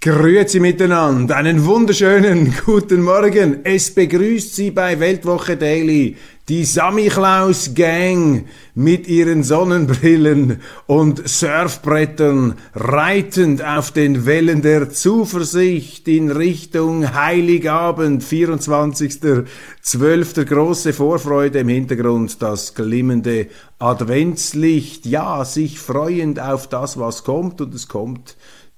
Grüezi 0.00 0.60
miteinander, 0.60 1.34
einen 1.34 1.64
wunderschönen 1.64 2.54
guten 2.64 3.02
Morgen. 3.02 3.62
Es 3.64 3.92
begrüßt 3.92 4.54
Sie 4.54 4.70
bei 4.70 5.00
Weltwoche 5.00 5.56
Daily 5.56 6.14
die 6.48 6.64
Sammy 6.64 7.08
Klaus 7.08 7.74
Gang 7.74 8.46
mit 8.76 9.08
ihren 9.08 9.42
Sonnenbrillen 9.42 10.60
und 10.86 11.28
Surfbrettern 11.28 12.54
reitend 12.76 13.64
auf 13.64 13.90
den 13.90 14.24
Wellen 14.24 14.62
der 14.62 14.88
Zuversicht 14.88 16.06
in 16.06 16.30
Richtung 16.30 17.12
Heiligabend, 17.12 18.22
24.12. 18.22 20.44
Große 20.44 20.92
Vorfreude 20.92 21.58
im 21.58 21.70
Hintergrund, 21.70 22.40
das 22.40 22.76
glimmende 22.76 23.48
Adventslicht, 23.80 25.06
ja, 25.06 25.44
sich 25.44 25.80
freuend 25.80 26.38
auf 26.38 26.68
das, 26.68 27.00
was 27.00 27.24
kommt 27.24 27.60
und 27.60 27.74
es 27.74 27.88
kommt 27.88 28.36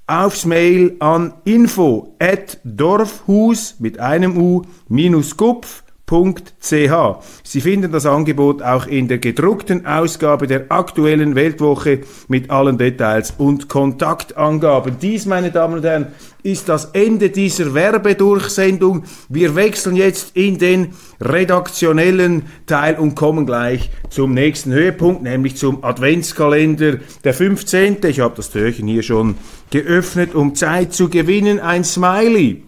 aufs 0.07 0.45
Mail 0.45 0.97
an 1.01 1.35
info 1.45 2.15
at 2.19 2.59
dorfhus 2.63 3.77
mit 3.81 3.99
einem 3.99 4.37
u 4.37 4.63
minus 4.89 5.37
gupf 6.06 6.43
Sie 6.61 7.61
finden 7.61 7.91
das 7.93 8.06
Angebot 8.06 8.62
auch 8.62 8.87
in 8.87 9.08
der 9.08 9.19
gedruckten 9.19 9.87
Ausgabe 9.87 10.47
der 10.47 10.67
aktuellen 10.70 11.35
Weltwoche 11.35 12.00
mit 12.29 12.50
allen 12.50 12.79
Details 12.79 13.35
und 13.38 13.69
Kontaktangaben. 13.69 14.99
Dies, 15.00 15.26
meine 15.26 15.50
Damen 15.50 15.75
und 15.75 15.85
Herren, 15.85 16.08
ist 16.44 16.69
das 16.69 16.87
Ende 16.93 17.31
dieser 17.31 17.75
Werbedurchsendung. 17.75 19.05
Wir 19.29 19.56
wechseln 19.56 19.97
jetzt 19.97 20.37
in 20.37 20.58
den 20.58 20.93
redaktionellen 21.20 22.44
Teil 22.67 22.97
und 22.97 23.17
kommen 23.17 23.47
gleich 23.47 23.91
zum 24.09 24.32
nächsten 24.32 24.73
Höhepunkt, 24.73 25.23
nämlich 25.23 25.56
zum 25.56 25.82
Adventskalender 25.82 26.99
der 27.25 27.35
15. 27.35 27.99
Ich 28.06 28.20
habe 28.20 28.37
das 28.37 28.50
Türchen 28.50 28.87
hier 28.87 29.02
schon 29.02 29.37
geöffnet, 29.70 30.37
um 30.37 30.55
Zeit 30.55 30.93
zu 30.93 31.09
gewinnen. 31.09 31.59
Ein 31.59 31.82
Smiley 31.82 32.66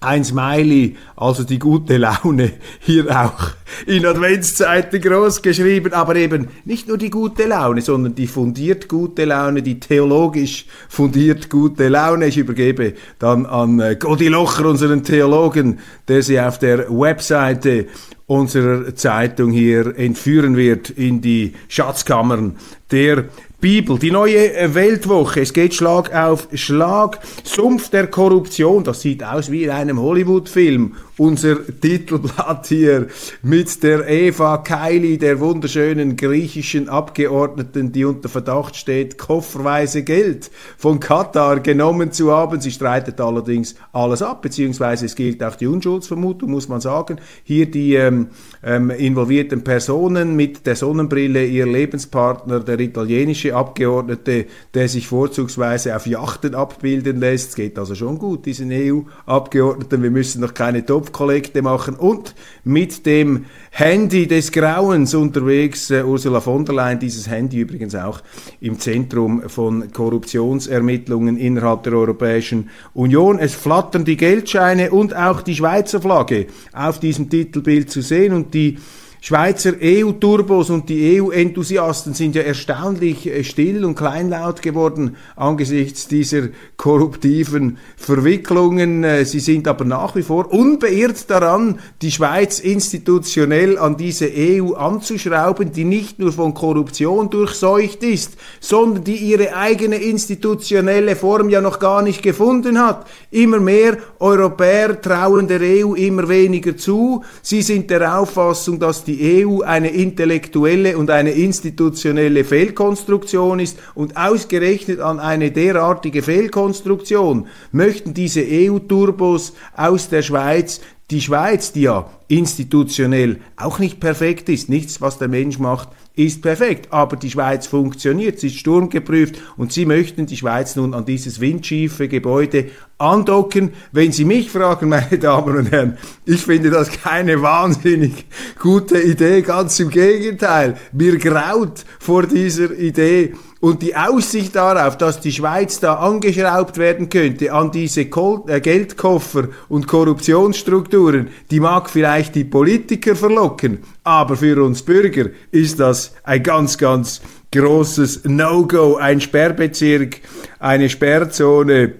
ein 0.00 0.24
Smiley, 0.24 0.96
also 1.16 1.42
die 1.42 1.58
gute 1.58 1.96
Laune, 1.96 2.52
hier 2.78 3.08
auch 3.10 3.50
in 3.86 4.06
Adventszeiten 4.06 5.00
groß 5.00 5.42
geschrieben, 5.42 5.92
aber 5.92 6.16
eben 6.16 6.48
nicht 6.64 6.88
nur 6.88 6.98
die 6.98 7.10
gute 7.10 7.46
Laune, 7.46 7.80
sondern 7.80 8.14
die 8.14 8.26
fundiert 8.26 8.88
gute 8.88 9.24
Laune, 9.24 9.62
die 9.62 9.80
theologisch 9.80 10.66
fundiert 10.88 11.50
gute 11.50 11.88
Laune. 11.88 12.26
Ich 12.26 12.38
übergebe 12.38 12.94
dann 13.18 13.44
an 13.46 13.80
äh, 13.80 13.96
Godi 13.96 14.28
Locher, 14.28 14.66
unseren 14.66 15.02
Theologen, 15.02 15.80
der 16.06 16.22
sie 16.22 16.40
auf 16.40 16.58
der 16.58 16.88
Webseite 16.88 17.86
unserer 18.26 18.94
Zeitung 18.94 19.50
hier 19.50 19.98
entführen 19.98 20.56
wird 20.56 20.90
in 20.90 21.20
die 21.20 21.54
Schatzkammern 21.68 22.56
der 22.90 23.24
Bibel, 23.60 23.98
die 23.98 24.12
neue 24.12 24.72
Weltwoche. 24.72 25.40
Es 25.40 25.52
geht 25.52 25.74
Schlag 25.74 26.14
auf 26.14 26.46
Schlag. 26.54 27.18
Sumpf 27.42 27.90
der 27.90 28.06
Korruption. 28.06 28.84
Das 28.84 29.00
sieht 29.00 29.24
aus 29.24 29.50
wie 29.50 29.64
in 29.64 29.70
einem 29.70 30.00
Hollywood-Film 30.00 30.94
unser 31.18 31.56
Titelblatt 31.80 32.66
hier 32.68 33.08
mit 33.42 33.82
der 33.82 34.08
Eva 34.08 34.58
Kaili, 34.58 35.18
der 35.18 35.40
wunderschönen 35.40 36.16
griechischen 36.16 36.88
Abgeordneten, 36.88 37.92
die 37.92 38.04
unter 38.04 38.28
Verdacht 38.28 38.76
steht, 38.76 39.18
kofferweise 39.18 40.04
Geld 40.04 40.50
von 40.76 41.00
Katar 41.00 41.60
genommen 41.60 42.12
zu 42.12 42.30
haben. 42.30 42.60
Sie 42.60 42.70
streitet 42.70 43.20
allerdings 43.20 43.74
alles 43.92 44.22
ab, 44.22 44.42
beziehungsweise 44.42 45.06
es 45.06 45.16
gilt 45.16 45.42
auch 45.42 45.56
die 45.56 45.66
Unschuldsvermutung, 45.66 46.50
muss 46.50 46.68
man 46.68 46.80
sagen. 46.80 47.18
Hier 47.42 47.68
die 47.68 47.94
ähm, 47.94 48.28
ähm, 48.62 48.90
involvierten 48.90 49.64
Personen 49.64 50.36
mit 50.36 50.66
der 50.66 50.76
Sonnenbrille, 50.76 51.44
ihr 51.44 51.66
Lebenspartner, 51.66 52.60
der 52.60 52.78
italienische 52.78 53.47
Abgeordnete, 53.52 54.46
der 54.74 54.88
sich 54.88 55.08
vorzugsweise 55.08 55.96
auf 55.96 56.06
Yachten 56.06 56.54
abbilden 56.54 57.18
lässt. 57.18 57.50
Es 57.50 57.54
geht 57.56 57.78
also 57.78 57.94
schon 57.94 58.18
gut, 58.18 58.46
diesen 58.46 58.70
EU-Abgeordneten. 58.70 60.02
Wir 60.02 60.10
müssen 60.10 60.40
noch 60.40 60.54
keine 60.54 60.86
Topf 60.86 61.08
Kopfkollekte 61.08 61.62
machen 61.62 61.94
und 61.94 62.34
mit 62.64 63.06
dem 63.06 63.46
Handy 63.70 64.26
des 64.26 64.52
Grauens 64.52 65.14
unterwegs. 65.14 65.90
Uh, 65.90 66.04
Ursula 66.04 66.40
von 66.40 66.64
der 66.64 66.74
Leyen, 66.74 66.98
dieses 66.98 67.28
Handy 67.28 67.60
übrigens 67.60 67.94
auch 67.94 68.20
im 68.60 68.78
Zentrum 68.78 69.48
von 69.48 69.90
Korruptionsermittlungen 69.92 71.36
innerhalb 71.36 71.84
der 71.84 71.94
Europäischen 71.94 72.70
Union. 72.94 73.38
Es 73.38 73.54
flattern 73.54 74.04
die 74.04 74.16
Geldscheine 74.16 74.90
und 74.90 75.14
auch 75.16 75.42
die 75.42 75.54
Schweizer 75.54 76.00
Flagge 76.00 76.46
auf 76.72 77.00
diesem 77.00 77.30
Titelbild 77.30 77.90
zu 77.90 78.02
sehen 78.02 78.32
und 78.34 78.54
die 78.54 78.78
Schweizer 79.20 79.72
EU-Turbos 79.82 80.70
und 80.70 80.88
die 80.88 81.20
EU-Enthusiasten 81.20 82.14
sind 82.14 82.36
ja 82.36 82.42
erstaunlich 82.42 83.26
äh, 83.26 83.42
still 83.42 83.84
und 83.84 83.96
kleinlaut 83.96 84.62
geworden 84.62 85.16
angesichts 85.34 86.06
dieser 86.06 86.48
korruptiven 86.76 87.78
Verwicklungen. 87.96 89.02
Äh, 89.02 89.24
sie 89.24 89.40
sind 89.40 89.66
aber 89.66 89.84
nach 89.84 90.14
wie 90.14 90.22
vor 90.22 90.52
unbeirrt 90.52 91.28
daran, 91.30 91.80
die 92.00 92.12
Schweiz 92.12 92.60
institutionell 92.60 93.76
an 93.76 93.96
diese 93.96 94.30
EU 94.32 94.74
anzuschrauben, 94.74 95.72
die 95.72 95.84
nicht 95.84 96.20
nur 96.20 96.32
von 96.32 96.54
Korruption 96.54 97.28
durchseucht 97.28 98.04
ist, 98.04 98.36
sondern 98.60 99.02
die 99.02 99.16
ihre 99.16 99.56
eigene 99.56 99.96
institutionelle 99.96 101.16
Form 101.16 101.50
ja 101.50 101.60
noch 101.60 101.80
gar 101.80 102.02
nicht 102.02 102.22
gefunden 102.22 102.78
hat. 102.78 103.06
Immer 103.32 103.58
mehr 103.58 103.98
Europäer 104.20 105.00
trauen 105.00 105.48
der 105.48 105.60
EU 105.60 105.94
immer 105.94 106.28
weniger 106.28 106.76
zu. 106.76 107.24
Sie 107.42 107.62
sind 107.62 107.90
der 107.90 108.20
Auffassung, 108.20 108.78
dass 108.78 109.07
die 109.08 109.44
EU 109.44 109.62
eine 109.62 109.88
intellektuelle 109.88 110.98
und 110.98 111.10
eine 111.10 111.30
institutionelle 111.30 112.44
Fehlkonstruktion 112.44 113.58
ist 113.58 113.78
und 113.94 114.16
ausgerechnet 114.16 115.00
an 115.00 115.18
eine 115.18 115.50
derartige 115.50 116.22
Fehlkonstruktion 116.22 117.46
möchten 117.72 118.14
diese 118.14 118.44
EU-Turbos 118.46 119.54
aus 119.74 120.08
der 120.10 120.22
Schweiz 120.22 120.80
die 121.10 121.22
Schweiz, 121.22 121.72
die 121.72 121.82
ja 121.82 122.10
institutionell 122.28 123.40
auch 123.56 123.78
nicht 123.78 123.98
perfekt 123.98 124.50
ist, 124.50 124.68
nichts, 124.68 125.00
was 125.00 125.16
der 125.16 125.28
Mensch 125.28 125.58
macht, 125.58 125.88
ist 126.18 126.42
perfekt, 126.42 126.88
aber 126.92 127.16
die 127.16 127.30
Schweiz 127.30 127.68
funktioniert, 127.68 128.40
sie 128.40 128.48
ist 128.48 128.58
sturmgeprüft 128.58 129.40
und 129.56 129.72
sie 129.72 129.86
möchten 129.86 130.26
die 130.26 130.36
Schweiz 130.36 130.74
nun 130.74 130.92
an 130.92 131.04
dieses 131.04 131.38
windschiefe 131.38 132.08
Gebäude 132.08 132.70
andocken. 132.98 133.70
Wenn 133.92 134.10
Sie 134.10 134.24
mich 134.24 134.50
fragen, 134.50 134.88
meine 134.88 135.18
Damen 135.18 135.56
und 135.56 135.70
Herren, 135.70 135.96
ich 136.26 136.40
finde 136.40 136.70
das 136.70 136.90
keine 136.90 137.40
wahnsinnig 137.40 138.26
gute 138.58 139.00
Idee, 139.00 139.42
ganz 139.42 139.78
im 139.78 139.90
Gegenteil. 139.90 140.76
Mir 140.92 141.18
graut 141.18 141.84
vor 142.00 142.26
dieser 142.26 142.72
Idee 142.72 143.34
und 143.60 143.82
die 143.82 143.96
Aussicht 143.96 144.54
darauf, 144.54 144.96
dass 144.96 145.20
die 145.20 145.32
Schweiz 145.32 145.80
da 145.80 145.94
angeschraubt 145.94 146.78
werden 146.78 147.08
könnte 147.08 147.52
an 147.52 147.70
diese 147.70 148.02
äh, 148.02 148.60
Geldkoffer 148.60 149.48
und 149.68 149.86
Korruptionsstrukturen, 149.86 151.28
die 151.50 151.60
mag 151.60 151.90
vielleicht 151.90 152.34
die 152.34 152.44
Politiker 152.44 153.16
verlocken, 153.16 153.78
aber 154.04 154.36
für 154.36 154.62
uns 154.62 154.82
Bürger 154.82 155.30
ist 155.50 155.80
das 155.80 156.14
ein 156.22 156.42
ganz, 156.42 156.78
ganz 156.78 157.20
großes 157.52 158.24
No-Go, 158.24 158.96
ein 158.96 159.20
Sperrbezirk, 159.20 160.20
eine 160.58 160.88
Sperrzone, 160.88 161.94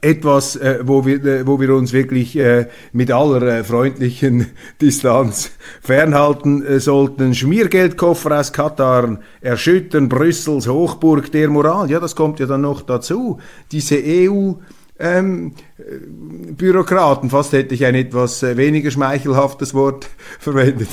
etwas, 0.00 0.56
äh, 0.56 0.78
wo, 0.84 1.04
wir, 1.04 1.22
äh, 1.24 1.46
wo 1.46 1.60
wir 1.60 1.74
uns 1.74 1.92
wirklich 1.92 2.36
äh, 2.36 2.66
mit 2.92 3.10
aller 3.10 3.42
äh, 3.42 3.64
freundlichen 3.64 4.46
Distanz 4.80 5.50
fernhalten 5.82 6.64
äh, 6.64 6.80
sollten. 6.80 7.34
Schmiergeldkoffer 7.34 8.40
aus 8.40 8.52
Katar 8.52 9.18
erschüttern 9.40 10.08
Brüssels 10.08 10.66
Hochburg 10.66 11.30
der 11.30 11.50
Moral. 11.50 11.90
Ja, 11.90 12.00
das 12.00 12.16
kommt 12.16 12.40
ja 12.40 12.46
dann 12.46 12.62
noch 12.62 12.82
dazu. 12.82 13.38
Diese 13.70 13.96
EU 14.02 14.54
ähm, 14.98 15.52
Bürokraten, 16.56 17.28
fast 17.28 17.52
hätte 17.52 17.74
ich 17.74 17.84
ein 17.84 17.94
etwas 17.94 18.42
äh, 18.42 18.56
weniger 18.56 18.90
schmeichelhaftes 18.90 19.74
Wort 19.74 20.08
verwendet, 20.38 20.88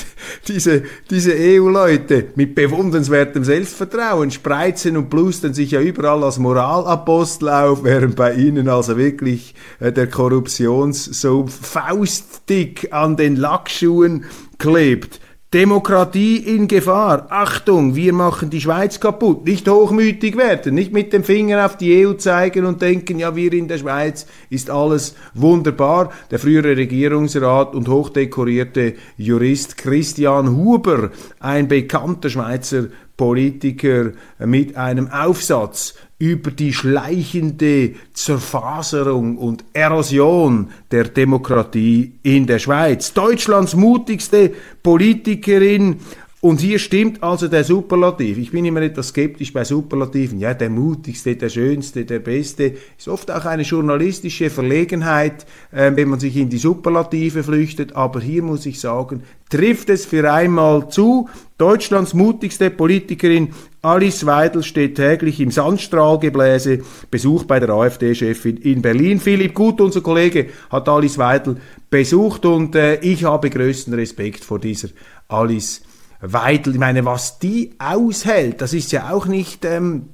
diese, 0.47 0.83
diese 1.09 1.33
EU-Leute 1.33 2.25
mit 2.35 2.53
bewundernswertem 2.53 3.45
Selbstvertrauen 3.45 4.31
spreizen 4.31 4.97
und 4.97 5.09
blustern 5.09 5.53
sich 5.53 5.71
ja 5.71 5.81
überall 5.81 6.23
als 6.23 6.37
Moralapostel 6.37 7.49
auf, 7.49 7.83
während 7.85 8.17
bei 8.17 8.33
ihnen 8.33 8.67
also 8.67 8.97
wirklich 8.97 9.55
äh, 9.79 9.93
der 9.93 10.07
Korruptionssumpf 10.07 11.65
faustdick 11.65 12.91
an 12.91 13.15
den 13.15 13.37
Lackschuhen 13.37 14.25
klebt. 14.57 15.21
Demokratie 15.53 16.37
in 16.37 16.67
Gefahr. 16.67 17.27
Achtung, 17.29 17.93
wir 17.95 18.11
machen 18.11 18.49
die 18.49 18.59
Schweiz 18.59 18.99
kaputt. 18.99 19.45
Nicht 19.45 19.69
hochmütig 19.69 20.35
werden, 20.35 20.73
nicht 20.73 20.91
mit 20.91 21.13
dem 21.13 21.23
Finger 21.23 21.63
auf 21.63 21.77
die 21.77 22.07
EU 22.07 22.13
zeigen 22.13 22.65
und 22.65 22.81
denken, 22.81 23.19
ja, 23.19 23.35
wir 23.35 23.53
in 23.53 23.67
der 23.67 23.77
Schweiz 23.77 24.25
ist 24.49 24.71
alles 24.71 25.13
wunderbar. 25.35 26.11
Der 26.31 26.39
frühere 26.39 26.75
Regierungsrat 26.75 27.75
und 27.75 27.87
hochdekorierte 27.87 28.95
Jurist 29.15 29.77
Christian 29.77 30.55
Huber, 30.55 31.11
ein 31.39 31.67
bekannter 31.67 32.31
Schweizer 32.31 32.85
Politiker 33.15 34.13
mit 34.39 34.75
einem 34.75 35.07
Aufsatz 35.11 35.93
über 36.23 36.51
die 36.51 36.71
schleichende 36.71 37.95
Zerfaserung 38.13 39.37
und 39.37 39.65
Erosion 39.73 40.69
der 40.89 41.03
Demokratie 41.03 42.13
in 42.23 42.47
der 42.47 42.59
Schweiz. 42.59 43.11
Deutschlands 43.11 43.75
mutigste 43.75 44.51
Politikerin 44.81 45.97
und 46.39 46.61
hier 46.61 46.79
stimmt 46.79 47.21
also 47.21 47.49
der 47.49 47.65
Superlativ. 47.65 48.37
Ich 48.37 48.51
bin 48.51 48.63
immer 48.63 48.81
etwas 48.81 49.09
skeptisch 49.09 49.51
bei 49.51 49.65
Superlativen. 49.65 50.39
Ja, 50.39 50.53
der 50.53 50.69
mutigste, 50.69 51.35
der 51.35 51.49
schönste, 51.49 52.05
der 52.05 52.19
beste. 52.19 52.73
Ist 52.97 53.09
oft 53.09 53.29
auch 53.29 53.43
eine 53.43 53.63
journalistische 53.63 54.49
Verlegenheit, 54.49 55.45
äh, 55.71 55.91
wenn 55.93 56.07
man 56.07 56.21
sich 56.21 56.37
in 56.37 56.49
die 56.49 56.57
Superlative 56.57 57.43
flüchtet. 57.43 57.97
Aber 57.97 58.21
hier 58.21 58.43
muss 58.43 58.65
ich 58.65 58.79
sagen, 58.79 59.23
trifft 59.49 59.89
es 59.89 60.05
für 60.05 60.31
einmal 60.31 60.89
zu. 60.89 61.29
Deutschlands 61.57 62.13
mutigste 62.13 62.69
Politikerin 62.69 63.49
Alice 63.83 64.25
Weidel 64.25 64.63
steht 64.63 64.95
täglich 64.95 65.41
im 65.41 65.51
Sandstrahlgebläse. 65.51 66.79
Besuch 67.11 67.43
bei 67.43 67.59
der 67.59 67.69
AfD-Chefin 67.69 68.55
in 68.55 68.81
Berlin. 68.81 69.19
Philipp 69.19 69.53
Gut, 69.53 69.81
unser 69.81 69.99
Kollege, 69.99 70.47
hat 70.69 70.87
Alice 70.87 71.17
Weidel 71.17 71.57
besucht 71.89 72.45
und 72.45 72.75
äh, 72.75 72.95
ich 73.01 73.25
habe 73.25 73.49
größten 73.49 73.93
Respekt 73.93 74.45
vor 74.45 74.59
dieser 74.59 74.87
Alice 75.27 75.81
Weidel, 76.21 76.75
ich 76.75 76.79
meine, 76.79 77.03
was 77.03 77.39
die 77.39 77.75
aushält, 77.77 78.61
das 78.61 78.73
ist 78.73 78.93
ja 78.93 79.11
auch 79.11 79.25
nicht, 79.25 79.65
ähm, 79.65 80.07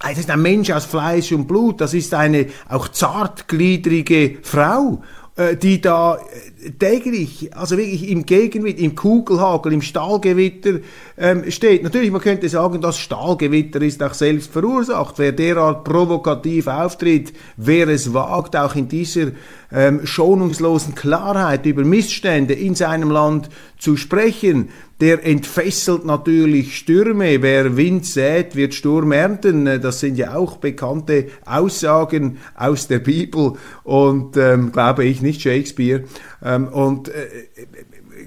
das 0.00 0.18
ist 0.18 0.30
ein 0.30 0.42
Mensch 0.42 0.70
aus 0.72 0.84
Fleisch 0.84 1.30
und 1.30 1.46
Blut, 1.46 1.80
das 1.80 1.94
ist 1.94 2.12
eine 2.14 2.46
auch 2.68 2.88
zartgliedrige 2.88 4.38
Frau. 4.42 5.02
Äh, 5.38 5.56
die 5.56 5.80
da 5.80 6.16
äh, 6.16 6.70
täglich, 6.72 7.56
also 7.56 7.76
wirklich 7.76 8.08
im 8.10 8.26
Gegenwind, 8.26 8.80
im 8.80 8.96
Kugelhagel, 8.96 9.72
im 9.72 9.82
Stahlgewitter 9.82 10.80
ähm, 11.16 11.48
steht. 11.48 11.84
Natürlich, 11.84 12.10
man 12.10 12.20
könnte 12.20 12.48
sagen, 12.48 12.80
das 12.80 12.98
Stahlgewitter 12.98 13.80
ist 13.80 14.02
auch 14.02 14.14
selbst 14.14 14.50
verursacht. 14.52 15.14
Wer 15.18 15.30
derart 15.30 15.84
provokativ 15.84 16.66
auftritt, 16.66 17.32
wer 17.56 17.86
es 17.86 18.12
wagt, 18.12 18.56
auch 18.56 18.74
in 18.74 18.88
dieser 18.88 19.30
ähm, 19.70 20.04
schonungslosen 20.04 20.96
Klarheit 20.96 21.64
über 21.66 21.84
Missstände 21.84 22.54
in 22.54 22.74
seinem 22.74 23.12
Land 23.12 23.48
zu 23.78 23.96
sprechen, 23.96 24.70
der 25.00 25.24
entfesselt 25.24 26.04
natürlich 26.04 26.76
Stürme. 26.76 27.40
Wer 27.40 27.76
Wind 27.76 28.04
sät, 28.04 28.56
wird 28.56 28.74
Sturm 28.74 29.12
ernten. 29.12 29.80
Das 29.80 30.00
sind 30.00 30.18
ja 30.18 30.34
auch 30.34 30.56
bekannte 30.56 31.26
Aussagen 31.44 32.38
aus 32.56 32.88
der 32.88 32.98
Bibel 32.98 33.52
und 33.84 34.36
ähm, 34.36 34.72
glaube 34.72 35.04
ich 35.04 35.22
nicht 35.22 35.40
Shakespeare. 35.40 36.04
Ähm, 36.44 36.66
und 36.68 37.08
äh, 37.08 37.12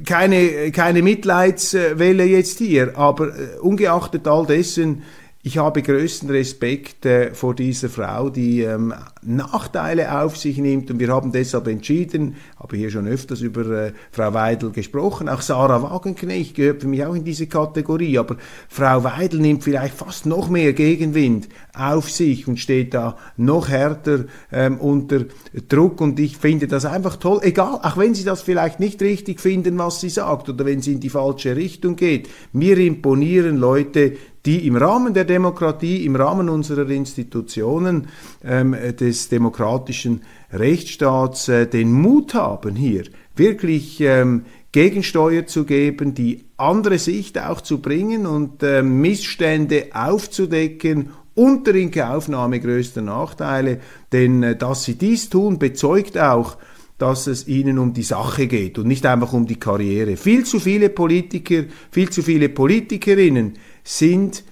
keine, 0.06 0.72
keine 0.72 1.02
Mitleidswelle 1.02 2.24
jetzt 2.24 2.60
hier, 2.60 2.98
aber 2.98 3.28
äh, 3.28 3.60
ungeachtet 3.60 4.28
all 4.28 4.46
dessen 4.46 5.04
ich 5.44 5.58
habe 5.58 5.82
größten 5.82 6.30
Respekt 6.30 7.06
äh, 7.06 7.34
vor 7.34 7.56
dieser 7.56 7.90
Frau, 7.90 8.30
die 8.30 8.62
ähm, 8.62 8.94
Nachteile 9.24 10.22
auf 10.22 10.38
sich 10.38 10.58
nimmt. 10.58 10.92
Und 10.92 11.00
wir 11.00 11.10
haben 11.10 11.32
deshalb 11.32 11.68
entschieden, 11.68 12.36
habe 12.60 12.78
hier 12.78 12.92
schon 12.92 13.08
öfters 13.08 13.42
über 13.42 13.66
äh, 13.66 13.94
Frau 14.12 14.34
Weidel 14.34 14.72
gesprochen, 14.72 15.30
auch 15.30 15.42
Sarah 15.42 15.82
Wagenknecht 15.82 16.56
gehört 16.56 16.82
für 16.82 16.88
mich 16.88 17.04
auch 17.04 17.16
in 17.16 17.24
diese 17.24 17.48
Kategorie, 17.48 18.18
aber 18.18 18.38
Frau 18.70 19.04
Weidel 19.04 19.40
nimmt 19.40 19.64
vielleicht 19.64 19.96
fast 19.96 20.26
noch 20.26 20.50
mehr 20.50 20.74
Gegenwind 20.74 21.50
auf 21.74 22.12
sich 22.12 22.48
und 22.48 22.60
steht 22.60 22.94
da 22.94 23.18
noch 23.38 23.70
härter 23.70 24.26
ähm, 24.52 24.78
unter 24.78 25.26
Druck. 25.68 26.02
Und 26.02 26.20
ich 26.20 26.38
finde 26.38 26.68
das 26.68 26.86
einfach 26.86 27.16
toll, 27.16 27.40
egal, 27.42 27.80
auch 27.82 27.98
wenn 27.98 28.14
Sie 28.14 28.24
das 28.24 28.42
vielleicht 28.42 28.80
nicht 28.80 29.02
richtig 29.02 29.40
finden, 29.40 29.78
was 29.78 30.02
sie 30.02 30.10
sagt 30.10 30.50
oder 30.50 30.66
wenn 30.66 30.82
sie 30.82 30.94
in 30.94 31.00
die 31.00 31.10
falsche 31.10 31.56
Richtung 31.56 31.96
geht. 31.96 32.30
Mir 32.52 32.78
imponieren 32.78 33.58
Leute, 33.58 34.14
die 34.46 34.66
im 34.68 34.76
Rahmen 34.76 35.14
der 35.14 35.26
Demokratie, 35.26 36.06
im 36.06 36.16
Rahmen 36.16 36.50
unserer 36.50 36.90
Institutionen 36.90 38.08
ähm, 38.44 38.76
des 39.00 39.30
demokratischen 39.30 40.22
Rechtsstaats 40.52 41.48
äh, 41.48 41.68
den 41.68 41.92
Mut 41.94 42.34
haben, 42.34 42.76
hier 42.76 43.04
wirklich 43.36 44.02
ähm, 44.02 44.46
Gegensteuer 44.72 45.46
zu 45.46 45.66
geben, 45.66 46.14
die 46.14 46.46
andere 46.58 46.98
Sicht 46.98 47.40
auch 47.40 47.62
zu 47.62 47.80
bringen 47.80 48.26
und 48.26 48.64
äh, 48.64 48.82
Missstände 48.82 49.88
aufzudecken 49.94 51.10
unter 51.34 51.76
Inkaufnahme 51.76 52.60
größter 52.60 53.02
Nachteile. 53.02 53.80
Denn 54.12 54.44
äh, 54.44 54.56
dass 54.56 54.86
sie 54.86 54.96
dies 54.96 55.30
tun, 55.30 55.60
bezeugt 55.60 56.18
auch, 56.18 56.58
dass 56.98 57.26
es 57.26 57.48
ihnen 57.48 57.80
um 57.80 57.94
die 57.94 58.04
Sache 58.04 58.48
geht 58.48 58.78
und 58.78 58.88
nicht 58.88 59.06
einfach 59.06 59.34
um 59.34 59.48
die 59.48 59.60
Karriere. 59.60 60.18
Viel 60.18 60.46
zu 60.46 60.60
viele 60.60 60.90
Politiker, 60.90 61.64
viel 61.90 62.10
zu 62.10 62.22
viele 62.22 62.48
Politikerinnen 62.48 63.54
sind 63.84 64.44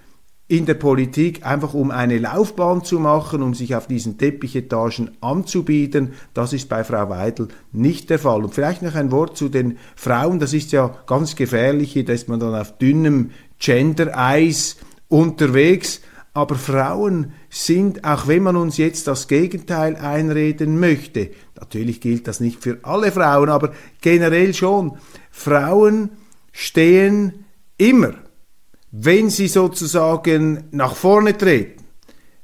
in 0.50 0.66
der 0.66 0.74
Politik 0.74 1.46
einfach 1.46 1.76
um 1.76 1.92
eine 1.92 2.18
Laufbahn 2.18 2.84
zu 2.84 3.00
machen, 3.00 3.44
um 3.44 3.54
sich 3.54 3.76
auf 3.76 3.86
diesen 3.86 4.18
Teppichetagen 4.18 5.12
anzubieten. 5.22 6.14
Das 6.34 6.54
ist 6.54 6.68
bei 6.68 6.84
Frau 6.84 7.08
Weidel 7.08 7.50
nicht 7.72 8.10
der 8.10 8.18
Fall. 8.18 8.44
Und 8.44 8.56
vielleicht 8.56 8.82
noch 8.82 8.96
ein 8.96 9.12
Wort 9.12 9.38
zu 9.38 9.48
den 9.48 9.78
Frauen. 9.96 10.40
Das 10.40 10.54
ist 10.54 10.72
ja 10.72 10.92
ganz 11.06 11.36
gefährlich, 11.36 11.94
hier 11.94 12.10
ist 12.10 12.30
man 12.30 12.40
dann 12.40 12.56
auf 12.56 12.80
dünnem 12.80 13.30
Gender-Eis 13.60 14.78
unterwegs. 15.08 16.02
Aber 16.34 16.56
Frauen 16.56 17.34
sind, 17.52 18.04
auch 18.04 18.28
wenn 18.28 18.42
man 18.42 18.56
uns 18.56 18.78
jetzt 18.78 19.06
das 19.06 19.28
Gegenteil 19.28 19.98
einreden 19.98 20.80
möchte, 20.80 21.30
natürlich 21.60 22.02
gilt 22.02 22.28
das 22.28 22.40
nicht 22.40 22.64
für 22.64 22.80
alle 22.82 23.12
Frauen, 23.12 23.50
aber 23.50 23.74
generell 24.02 24.56
schon, 24.56 24.98
Frauen 25.30 26.10
stehen 26.52 27.46
immer 27.78 28.14
wenn 28.92 29.30
sie 29.30 29.48
sozusagen 29.48 30.66
nach 30.72 30.96
vorne 30.96 31.38
treten, 31.38 31.84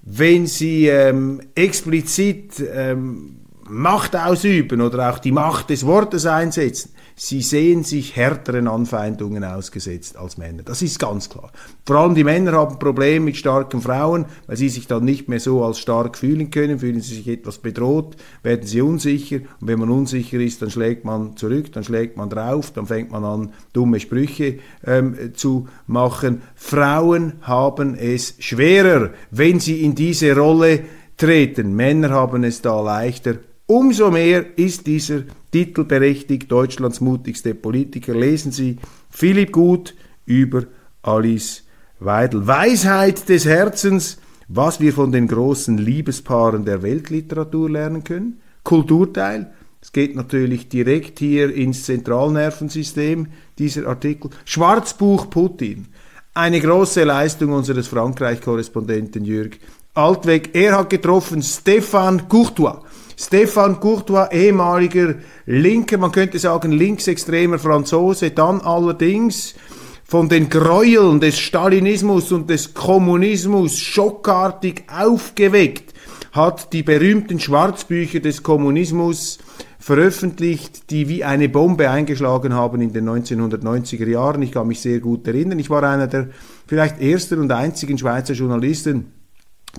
wenn 0.02 0.46
sie 0.46 0.88
ähm, 0.88 1.42
explizit 1.56 2.64
ähm, 2.74 3.42
Macht 3.68 4.16
ausüben 4.16 4.80
oder 4.80 5.10
auch 5.10 5.18
die 5.18 5.32
Macht 5.32 5.72
des 5.72 5.86
Wortes 5.88 6.28
einsetzen, 6.28 6.92
sie 7.16 7.42
sehen 7.42 7.84
sich 7.84 8.16
härteren 8.16 8.68
Anfeindungen 8.68 9.44
ausgesetzt 9.44 10.18
als 10.18 10.38
Männer. 10.38 10.64
Das 10.64 10.82
ist 10.82 11.00
ganz 11.00 11.30
klar. 11.30 11.52
Vor 11.86 11.96
allem 11.96 12.16
die 12.16 12.24
Männer 12.24 12.54
haben 12.54 12.78
Probleme 12.78 13.26
mit 13.26 13.38
starken 13.38 13.82
Frauen, 13.82 14.26
weil 14.48 14.58
sie 14.58 14.70
sich 14.70 14.88
dann 14.88 15.06
nicht 15.06 15.30
mehr 15.30 15.40
so 15.40 15.64
als 15.64 15.80
stark 15.80 16.18
fühlen 16.18 16.52
können, 16.52 16.80
fühlen 16.80 17.02
sie 17.02 17.16
sich 17.16 17.28
etwas 17.28 17.60
bedroht, 17.60 18.18
werden 18.44 18.68
sie 18.68 18.82
unsicher 18.82 19.38
und 19.62 19.68
wenn 19.68 19.80
man 19.80 19.90
unsicher 19.90 20.40
ist, 20.40 20.62
dann 20.62 20.70
schlägt 20.70 21.06
man 21.06 21.38
zurück, 21.38 21.72
dann 21.72 21.84
schlägt 21.84 22.18
man 22.18 22.30
drauf, 22.30 22.72
dann 22.72 22.86
fängt 22.86 23.12
man 23.12 23.24
an, 23.24 23.54
dumme 23.72 24.00
Sprüche 24.00 24.60
ähm, 24.86 25.16
zu 25.36 25.68
machen. 25.88 26.42
Frauen 26.56 27.34
haben 27.42 27.96
es 27.96 28.36
schwerer, 28.40 29.12
wenn 29.32 29.60
sie 29.60 29.84
in 29.84 29.96
diese 29.96 30.36
Rolle 30.36 30.82
treten. 31.18 31.76
Männer 31.76 32.10
haben 32.10 32.44
es 32.44 32.62
da 32.62 32.82
leichter 32.82 33.36
Umso 33.68 34.12
mehr 34.12 34.60
ist 34.60 34.86
dieser 34.86 35.24
Titel 35.52 35.86
berechtigt, 35.86 36.52
Deutschlands 36.52 37.02
mutigste 37.02 37.56
Politiker. 37.56 38.14
Lesen 38.14 38.52
Sie 38.52 38.78
Philipp 39.10 39.52
Gut 39.52 39.96
über 40.26 40.66
Alice 41.02 41.64
Weidel. 42.00 42.46
Weisheit 42.46 43.28
des 43.28 43.46
Herzens, 43.46 44.20
was 44.48 44.80
wir 44.80 44.94
von 44.94 45.12
den 45.12 45.28
großen 45.28 45.80
Liebespaaren 45.80 46.64
der 46.64 46.84
Weltliteratur 46.84 47.72
lernen 47.72 48.04
können. 48.04 48.40
Kulturteil, 48.64 49.52
es 49.82 49.92
geht 49.92 50.16
natürlich 50.16 50.70
direkt 50.70 51.18
hier 51.18 51.52
ins 51.52 51.86
Zentralnervensystem, 51.86 53.28
dieser 53.58 53.88
Artikel. 53.88 54.30
Schwarzbuch 54.46 55.32
Putin, 55.32 55.88
eine 56.36 56.60
große 56.60 57.04
Leistung 57.04 57.52
unseres 57.54 57.88
Frankreich-Korrespondenten 57.88 59.26
Jürg 59.26 59.58
Altweg. 59.96 60.54
Er 60.54 60.78
hat 60.78 60.92
getroffen 60.92 61.42
Stéphane 61.42 62.28
Courtois 62.28 62.85
Stefan 63.18 63.80
Courtois, 63.80 64.30
ehemaliger 64.32 65.16
linker, 65.46 65.98
man 65.98 66.12
könnte 66.12 66.40
sagen 66.40 66.72
linksextremer 66.72 67.60
Franzose, 67.60 68.32
dann 68.32 68.62
allerdings 68.62 69.56
von 70.04 70.30
den 70.30 70.50
Gräueln 70.50 71.20
des 71.20 71.40
Stalinismus 71.40 72.32
und 72.32 72.50
des 72.50 72.74
Kommunismus 72.74 73.80
schockartig 73.80 74.84
aufgeweckt, 74.88 75.94
hat 76.32 76.74
die 76.74 76.84
berühmten 76.84 77.40
Schwarzbücher 77.40 78.20
des 78.20 78.44
Kommunismus 78.44 79.40
veröffentlicht, 79.80 80.90
die 80.90 81.08
wie 81.10 81.24
eine 81.24 81.48
Bombe 81.48 81.90
eingeschlagen 81.90 82.54
haben 82.54 82.82
in 82.82 82.92
den 82.92 83.08
1990er 83.08 84.08
Jahren. 84.08 84.42
Ich 84.42 84.52
kann 84.52 84.68
mich 84.68 84.82
sehr 84.82 85.00
gut 85.00 85.28
erinnern. 85.28 85.60
Ich 85.60 85.70
war 85.70 85.84
einer 85.84 86.08
der 86.08 86.30
vielleicht 86.68 87.02
ersten 87.02 87.40
und 87.40 87.52
einzigen 87.52 87.98
Schweizer 87.98 88.34
Journalisten, 88.34 89.12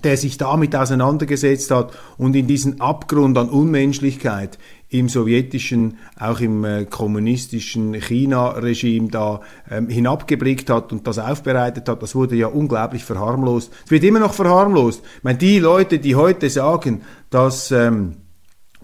der 0.03 0.17
sich 0.17 0.37
damit 0.37 0.75
auseinandergesetzt 0.75 1.71
hat 1.71 1.91
und 2.17 2.35
in 2.35 2.47
diesen 2.47 2.81
Abgrund 2.81 3.37
an 3.37 3.49
Unmenschlichkeit 3.49 4.57
im 4.89 5.09
sowjetischen, 5.09 5.97
auch 6.17 6.39
im 6.39 6.63
äh, 6.63 6.85
kommunistischen 6.85 7.93
China-Regime 7.93 9.09
da 9.09 9.41
ähm, 9.69 9.89
hinabgeblickt 9.89 10.69
hat 10.69 10.93
und 10.93 11.05
das 11.05 11.19
aufbereitet 11.19 11.89
hat, 11.89 12.01
das 12.01 12.15
wurde 12.15 12.35
ja 12.35 12.47
unglaublich 12.47 13.03
verharmlost. 13.03 13.71
Es 13.85 13.91
wird 13.91 14.03
immer 14.05 14.19
noch 14.19 14.33
verharmlost. 14.33 15.03
Ich 15.17 15.23
meine, 15.23 15.37
die 15.37 15.59
Leute, 15.59 15.99
die 15.99 16.15
heute 16.15 16.49
sagen, 16.49 17.01
dass 17.29 17.71
ähm, 17.71 18.15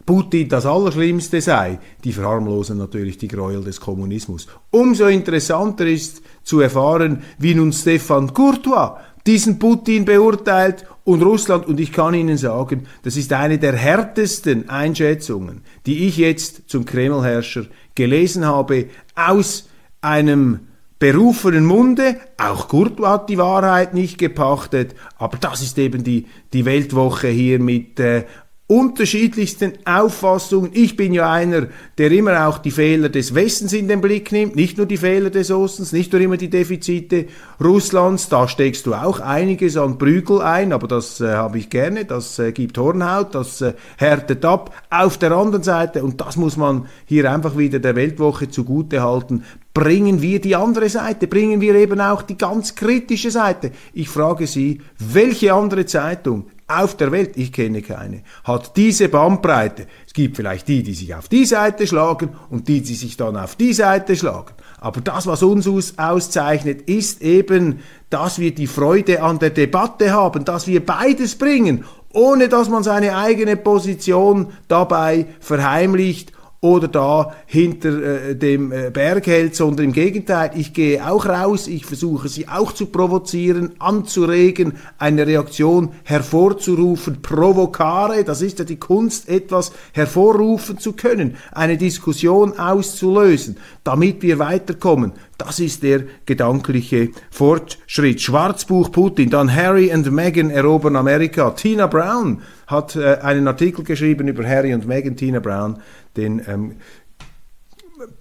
Putin 0.06 0.50
das 0.50 0.66
Allerschlimmste 0.66 1.40
sei, 1.40 1.80
die 2.04 2.12
verharmlosen 2.12 2.78
natürlich 2.78 3.18
die 3.18 3.30
Gräuel 3.30 3.64
des 3.64 3.80
Kommunismus. 3.80 4.48
Umso 4.72 5.08
interessanter 5.08 5.86
ist 5.88 6.22
zu 6.44 6.60
erfahren, 6.60 7.24
wie 7.38 7.56
nun 7.56 7.72
Stefan 7.72 8.34
Courtois 8.34 8.98
diesen 9.26 9.60
Putin 9.60 10.06
beurteilt 10.06 10.86
und 11.04 11.22
Russland. 11.22 11.66
Und 11.66 11.80
ich 11.80 11.92
kann 11.92 12.14
Ihnen 12.14 12.38
sagen, 12.38 12.88
das 13.04 13.18
ist 13.18 13.34
eine 13.34 13.58
der 13.58 13.76
härtesten 13.76 14.70
Einschätzungen, 14.70 15.62
die 15.86 16.08
ich 16.08 16.18
jetzt 16.18 16.70
zum 16.70 16.86
Kremlherrscher 16.86 17.66
gelesen 17.96 18.46
habe, 18.46 18.88
aus 19.16 19.70
einem 20.02 20.60
berufenen 21.00 21.66
Munde. 21.66 22.16
Auch 22.38 22.70
Kurto 22.70 23.06
hat 23.06 23.30
die 23.30 23.38
Wahrheit 23.38 23.94
nicht 23.94 24.18
gepachtet, 24.18 24.96
aber 25.18 25.38
das 25.38 25.62
ist 25.62 25.78
eben 25.78 26.04
die, 26.04 26.28
die 26.54 26.66
Weltwoche 26.66 27.28
hier 27.28 27.60
mit 27.60 28.00
äh, 28.00 28.24
unterschiedlichsten 28.68 29.74
Auffassungen. 29.86 30.72
Ich 30.74 30.96
bin 30.96 31.14
ja 31.14 31.30
einer, 31.30 31.68
der 31.98 32.12
immer 32.12 32.48
auch 32.48 32.58
die 32.58 32.72
Fehler 32.72 33.10
des 33.10 33.36
Westens 33.36 33.74
in 33.74 33.90
den 33.90 34.00
Blick 34.00 34.32
nimmt, 34.32 34.56
nicht 34.56 34.78
nur 34.78 34.86
die 34.86 34.98
Fehler 34.98 35.30
des 35.30 35.52
Ostens, 35.52 35.92
nicht 35.92 36.14
nur 36.14 36.22
immer 36.22 36.38
die 36.38 36.50
Defizite 36.50 37.26
Russlands. 37.62 38.30
Da 38.30 38.48
steckst 38.48 38.86
du 38.86 38.94
auch 38.94 39.20
einiges 39.20 39.76
an 39.76 39.98
Prügel 39.98 40.42
ein, 40.42 40.72
aber 40.72 40.88
das 40.88 41.20
äh, 41.20 41.34
habe 41.34 41.58
ich 41.58 41.70
gerne, 41.70 42.06
das 42.06 42.40
äh, 42.40 42.54
gibt 42.54 42.78
Hornhaut, 42.78 43.36
das 43.36 43.60
äh, 43.60 43.74
härtet 43.98 44.46
ab. 44.46 44.74
Auf 44.90 45.18
der 45.18 45.34
anderen 45.34 45.64
Seite, 45.64 46.02
und 46.04 46.22
das 46.22 46.38
muss 46.38 46.56
man 46.56 46.88
hier 47.06 47.30
einfach 47.32 47.58
wieder 47.58 47.80
der 47.80 47.98
Weltwoche 47.98 48.50
zugute 48.50 49.04
halten, 49.04 49.44
bringen 49.74 50.22
wir 50.22 50.40
die 50.40 50.56
andere 50.56 50.88
Seite, 50.88 51.28
bringen 51.28 51.60
wir 51.60 51.76
eben 51.76 52.00
auch 52.00 52.22
die 52.22 52.38
ganz 52.38 52.76
kritische 52.76 53.32
Seite. 53.32 53.72
Ich 53.94 54.08
frage 54.08 54.48
Sie, 54.48 54.82
welche 55.00 55.54
andere 55.54 55.86
Zeitung 55.86 56.46
auf 56.68 56.98
der 56.98 57.12
Welt, 57.12 57.38
ich 57.38 57.52
kenne 57.52 57.82
keine, 57.82 58.24
hat 58.44 58.76
diese 58.76 59.10
Bandbreite. 59.10 59.88
Es 60.06 60.14
gibt 60.14 60.36
vielleicht 60.36 60.68
die, 60.68 60.84
die 60.84 60.94
sich 60.94 61.14
auf 61.14 61.28
die 61.28 61.46
Seite 61.46 61.88
schlagen 61.88 62.30
und 62.50 62.68
die, 62.68 62.82
die 62.82 62.96
sich 62.96 63.18
dann 63.18 63.38
auf 63.38 63.56
die 63.56 63.74
Seite 63.74 64.16
schlagen. 64.16 64.54
Aber 64.80 65.00
das, 65.02 65.28
was 65.28 65.44
uns 65.44 65.98
auszeichnet, 65.98 66.82
ist 66.90 67.22
eben, 67.22 67.80
dass 68.10 68.40
wir 68.40 68.54
die 68.54 68.68
Freude 68.68 69.22
an 69.24 69.40
der 69.40 69.52
Debatte 69.52 70.12
haben, 70.12 70.44
dass 70.44 70.68
wir 70.68 70.86
beides 70.86 71.36
bringen, 71.36 71.86
ohne 72.12 72.50
dass 72.50 72.70
man 72.70 72.84
seine 72.84 73.18
eigene 73.18 73.56
Position 73.56 74.54
dabei 74.68 75.28
verheimlicht 75.40 76.33
oder 76.64 76.88
da 76.88 77.36
hinter 77.46 78.30
äh, 78.30 78.36
dem 78.38 78.72
äh, 78.72 78.90
Berg 78.90 79.28
hält, 79.28 79.54
sondern 79.54 79.88
im 79.88 79.92
Gegenteil, 79.92 80.52
ich 80.56 80.72
gehe 80.72 81.06
auch 81.06 81.26
raus, 81.26 81.68
ich 81.68 81.86
versuche 81.86 82.30
sie 82.30 82.48
auch 82.48 82.72
zu 82.72 82.86
provozieren, 82.86 83.74
anzuregen, 83.80 84.76
eine 84.98 85.28
Reaktion 85.28 85.90
hervorzurufen, 86.04 87.22
provokare, 87.22 88.24
das 88.24 88.42
ist 88.42 88.60
ja 88.60 88.66
die 88.66 88.78
Kunst, 88.78 89.28
etwas 89.28 89.74
hervorrufen 89.92 90.78
zu 90.78 90.94
können, 90.94 91.36
eine 91.52 91.76
Diskussion 91.76 92.58
auszulösen, 92.58 93.58
damit 93.84 94.22
wir 94.22 94.40
weiterkommen. 94.40 95.12
Das 95.38 95.60
ist 95.60 95.84
der 95.84 96.04
gedankliche 96.26 97.10
Fortschritt. 97.30 98.22
Schwarzbuch 98.22 98.90
Putin, 98.90 99.30
dann 99.30 99.54
Harry 99.54 99.94
und 99.94 100.10
Meghan 100.10 100.50
erobern 100.50 100.96
Amerika. 100.96 101.50
Tina 101.50 101.88
Brown 101.88 102.42
hat 102.74 102.98
äh, 102.98 103.20
einen 103.22 103.48
Artikel 103.48 103.86
geschrieben 103.86 104.28
über 104.28 104.46
Harry 104.46 104.74
und 104.74 104.86
Meghan. 104.86 105.16
Tina 105.16 105.40
Brown, 105.40 105.78
den 106.18 106.42
ähm, 106.46 106.74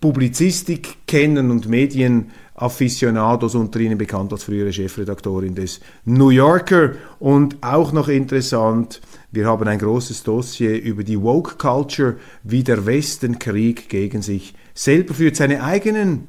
Publizistik 0.00 0.98
kennen 1.08 1.50
und 1.50 1.68
Medienafficionados 1.68 3.56
unter 3.56 3.80
ihnen 3.80 3.98
bekannt 3.98 4.32
als 4.32 4.44
frühere 4.44 4.72
Chefredaktorin 4.72 5.56
des 5.56 5.80
New 6.04 6.30
Yorker. 6.30 6.92
Und 7.18 7.56
auch 7.62 7.92
noch 7.92 8.06
interessant, 8.08 9.00
wir 9.32 9.46
haben 9.46 9.66
ein 9.66 9.78
großes 9.78 10.22
Dossier 10.22 10.80
über 10.80 11.02
die 11.02 11.20
Woke 11.20 11.56
Culture, 11.56 12.16
wie 12.44 12.62
der 12.62 12.86
Westen 12.86 13.40
Krieg 13.40 13.88
gegen 13.88 14.22
sich 14.22 14.54
selber 14.74 15.14
führt, 15.14 15.36
seine 15.36 15.64
eigenen 15.64 16.28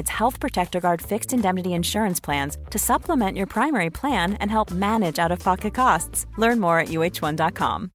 Health 0.09 0.39
Protector 0.39 0.79
Guard 0.79 1.01
fixed 1.01 1.33
indemnity 1.33 1.73
insurance 1.73 2.19
plans 2.21 2.57
to 2.69 2.77
supplement 2.77 3.37
your 3.37 3.47
primary 3.47 3.89
plan 3.89 4.33
and 4.39 4.51
help 4.51 4.71
manage 4.71 5.17
out 5.17 5.31
of 5.31 5.39
pocket 5.39 5.73
costs. 5.73 6.27
Learn 6.37 6.59
more 6.59 6.79
at 6.79 6.89
uh1.com. 6.89 7.91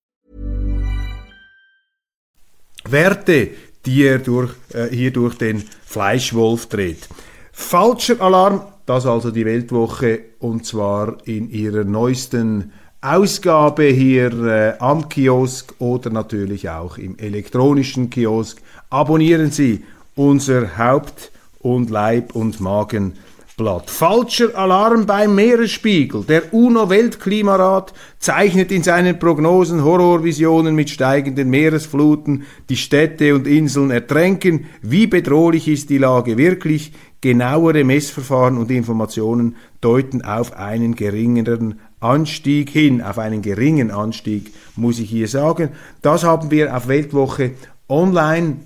Werte, 2.88 3.50
die 3.84 4.02
er 4.02 4.18
durch, 4.18 4.54
äh, 4.72 4.88
hier 4.88 5.12
durch 5.12 5.36
den 5.38 5.64
Fleischwolf 5.84 6.66
dreht. 6.66 7.08
Falscher 7.52 8.20
Alarm, 8.20 8.62
das 8.84 9.06
also 9.06 9.30
die 9.30 9.44
Weltwoche 9.44 10.20
und 10.38 10.66
zwar 10.66 11.16
in 11.26 11.50
ihrer 11.50 11.84
neuesten 11.84 12.72
Ausgabe 13.00 13.84
hier 13.84 14.32
äh, 14.44 14.78
am 14.78 15.08
Kiosk 15.08 15.74
oder 15.78 16.10
natürlich 16.10 16.68
auch 16.68 16.98
im 16.98 17.18
elektronischen 17.18 18.10
Kiosk. 18.10 18.60
Abonnieren 18.90 19.50
Sie 19.50 19.84
unser 20.14 20.76
Haupt- 20.76 21.30
und 21.66 21.90
Leib- 21.90 22.36
und 22.36 22.60
Magenblatt. 22.60 23.90
Falscher 23.90 24.56
Alarm 24.56 25.04
beim 25.04 25.34
Meeresspiegel. 25.34 26.22
Der 26.22 26.54
UNO-Weltklimarat 26.54 27.92
zeichnet 28.20 28.70
in 28.70 28.84
seinen 28.84 29.18
Prognosen 29.18 29.82
Horrorvisionen 29.82 30.76
mit 30.76 30.90
steigenden 30.90 31.50
Meeresfluten, 31.50 32.44
die 32.68 32.76
Städte 32.76 33.34
und 33.34 33.48
Inseln 33.48 33.90
ertränken. 33.90 34.66
Wie 34.80 35.08
bedrohlich 35.08 35.66
ist 35.66 35.90
die 35.90 35.98
Lage 35.98 36.38
wirklich? 36.38 36.92
Genauere 37.20 37.82
Messverfahren 37.82 38.58
und 38.58 38.70
Informationen 38.70 39.56
deuten 39.80 40.22
auf 40.22 40.56
einen 40.56 40.94
geringeren 40.94 41.80
Anstieg 41.98 42.70
hin, 42.70 43.02
auf 43.02 43.18
einen 43.18 43.42
geringen 43.42 43.90
Anstieg, 43.90 44.52
muss 44.76 45.00
ich 45.00 45.10
hier 45.10 45.26
sagen. 45.26 45.70
Das 46.02 46.22
haben 46.22 46.52
wir 46.52 46.76
auf 46.76 46.86
Weltwoche 46.86 47.52
online 47.88 48.58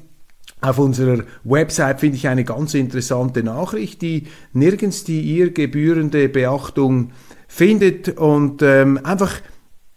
auf 0.61 0.79
unserer 0.79 1.25
Website 1.44 2.01
finde 2.01 2.16
ich 2.16 2.29
eine 2.29 2.44
ganz 2.44 2.75
interessante 2.75 3.42
Nachricht, 3.42 4.03
die 4.03 4.27
nirgends 4.53 5.05
die 5.05 5.20
ihr 5.20 5.53
gebührende 5.53 6.29
Beachtung 6.29 7.12
findet 7.49 8.18
und 8.18 8.62
ähm, 8.62 9.01
einfach, 9.03 9.40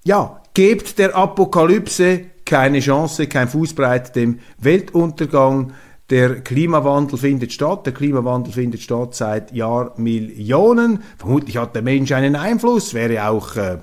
ja, 0.03 0.41
gebt 0.53 0.99
der 0.99 1.15
Apokalypse 1.15 2.21
keine 2.45 2.79
Chance, 2.79 3.27
kein 3.27 3.47
Fußbreit 3.47 4.15
dem 4.15 4.39
Weltuntergang. 4.59 5.73
Der 6.09 6.41
Klimawandel 6.41 7.17
findet 7.17 7.53
statt. 7.53 7.85
Der 7.85 7.93
Klimawandel 7.93 8.53
findet 8.53 8.81
statt 8.81 9.15
seit 9.15 9.53
Jahrmillionen. 9.53 11.01
Vermutlich 11.17 11.57
hat 11.57 11.75
der 11.75 11.81
Mensch 11.81 12.11
einen 12.11 12.35
Einfluss, 12.35 12.93
wäre 12.93 13.27
auch 13.27 13.55
äh, 13.55 13.77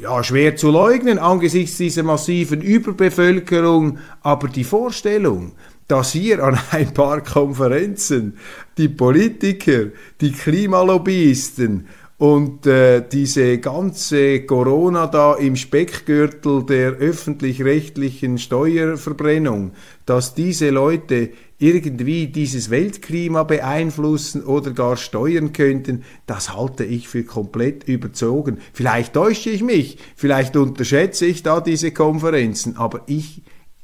ja, 0.00 0.24
schwer 0.24 0.56
zu 0.56 0.70
leugnen 0.70 1.18
angesichts 1.18 1.76
dieser 1.76 2.02
massiven 2.02 2.62
Überbevölkerung, 2.62 3.98
aber 4.22 4.48
die 4.48 4.64
Vorstellung, 4.64 5.52
dass 5.88 6.12
hier 6.12 6.42
an 6.42 6.58
ein 6.70 6.94
paar 6.94 7.20
Konferenzen 7.20 8.38
die 8.78 8.88
Politiker, 8.88 9.86
die 10.20 10.32
Klimalobbyisten 10.32 11.86
und 12.16 12.66
äh, 12.66 13.02
diese 13.06 13.58
ganze 13.58 14.44
Corona 14.44 15.06
da 15.06 15.34
im 15.34 15.56
Speckgürtel 15.56 16.64
der 16.64 16.92
öffentlich-rechtlichen 16.92 18.38
Steuerverbrennung, 18.38 19.72
dass 20.06 20.34
diese 20.34 20.70
Leute 20.70 21.30
irgendwie 21.60 22.26
dieses 22.28 22.70
Weltklima 22.70 23.44
beeinflussen 23.44 24.44
oder 24.44 24.72
gar 24.72 24.96
steuern 24.96 25.52
könnten, 25.52 26.04
das 26.26 26.56
halte 26.56 26.84
ich 26.84 27.06
für 27.06 27.22
komplett 27.22 27.86
überzogen. 27.86 28.58
Vielleicht 28.72 29.12
täusche 29.12 29.50
ich 29.50 29.62
mich, 29.62 29.98
vielleicht 30.16 30.56
unterschätze 30.56 31.26
ich 31.26 31.42
da 31.42 31.60
diese 31.60 31.92
Konferenzen, 31.92 32.78
aber 32.78 33.02
ich 33.06 33.42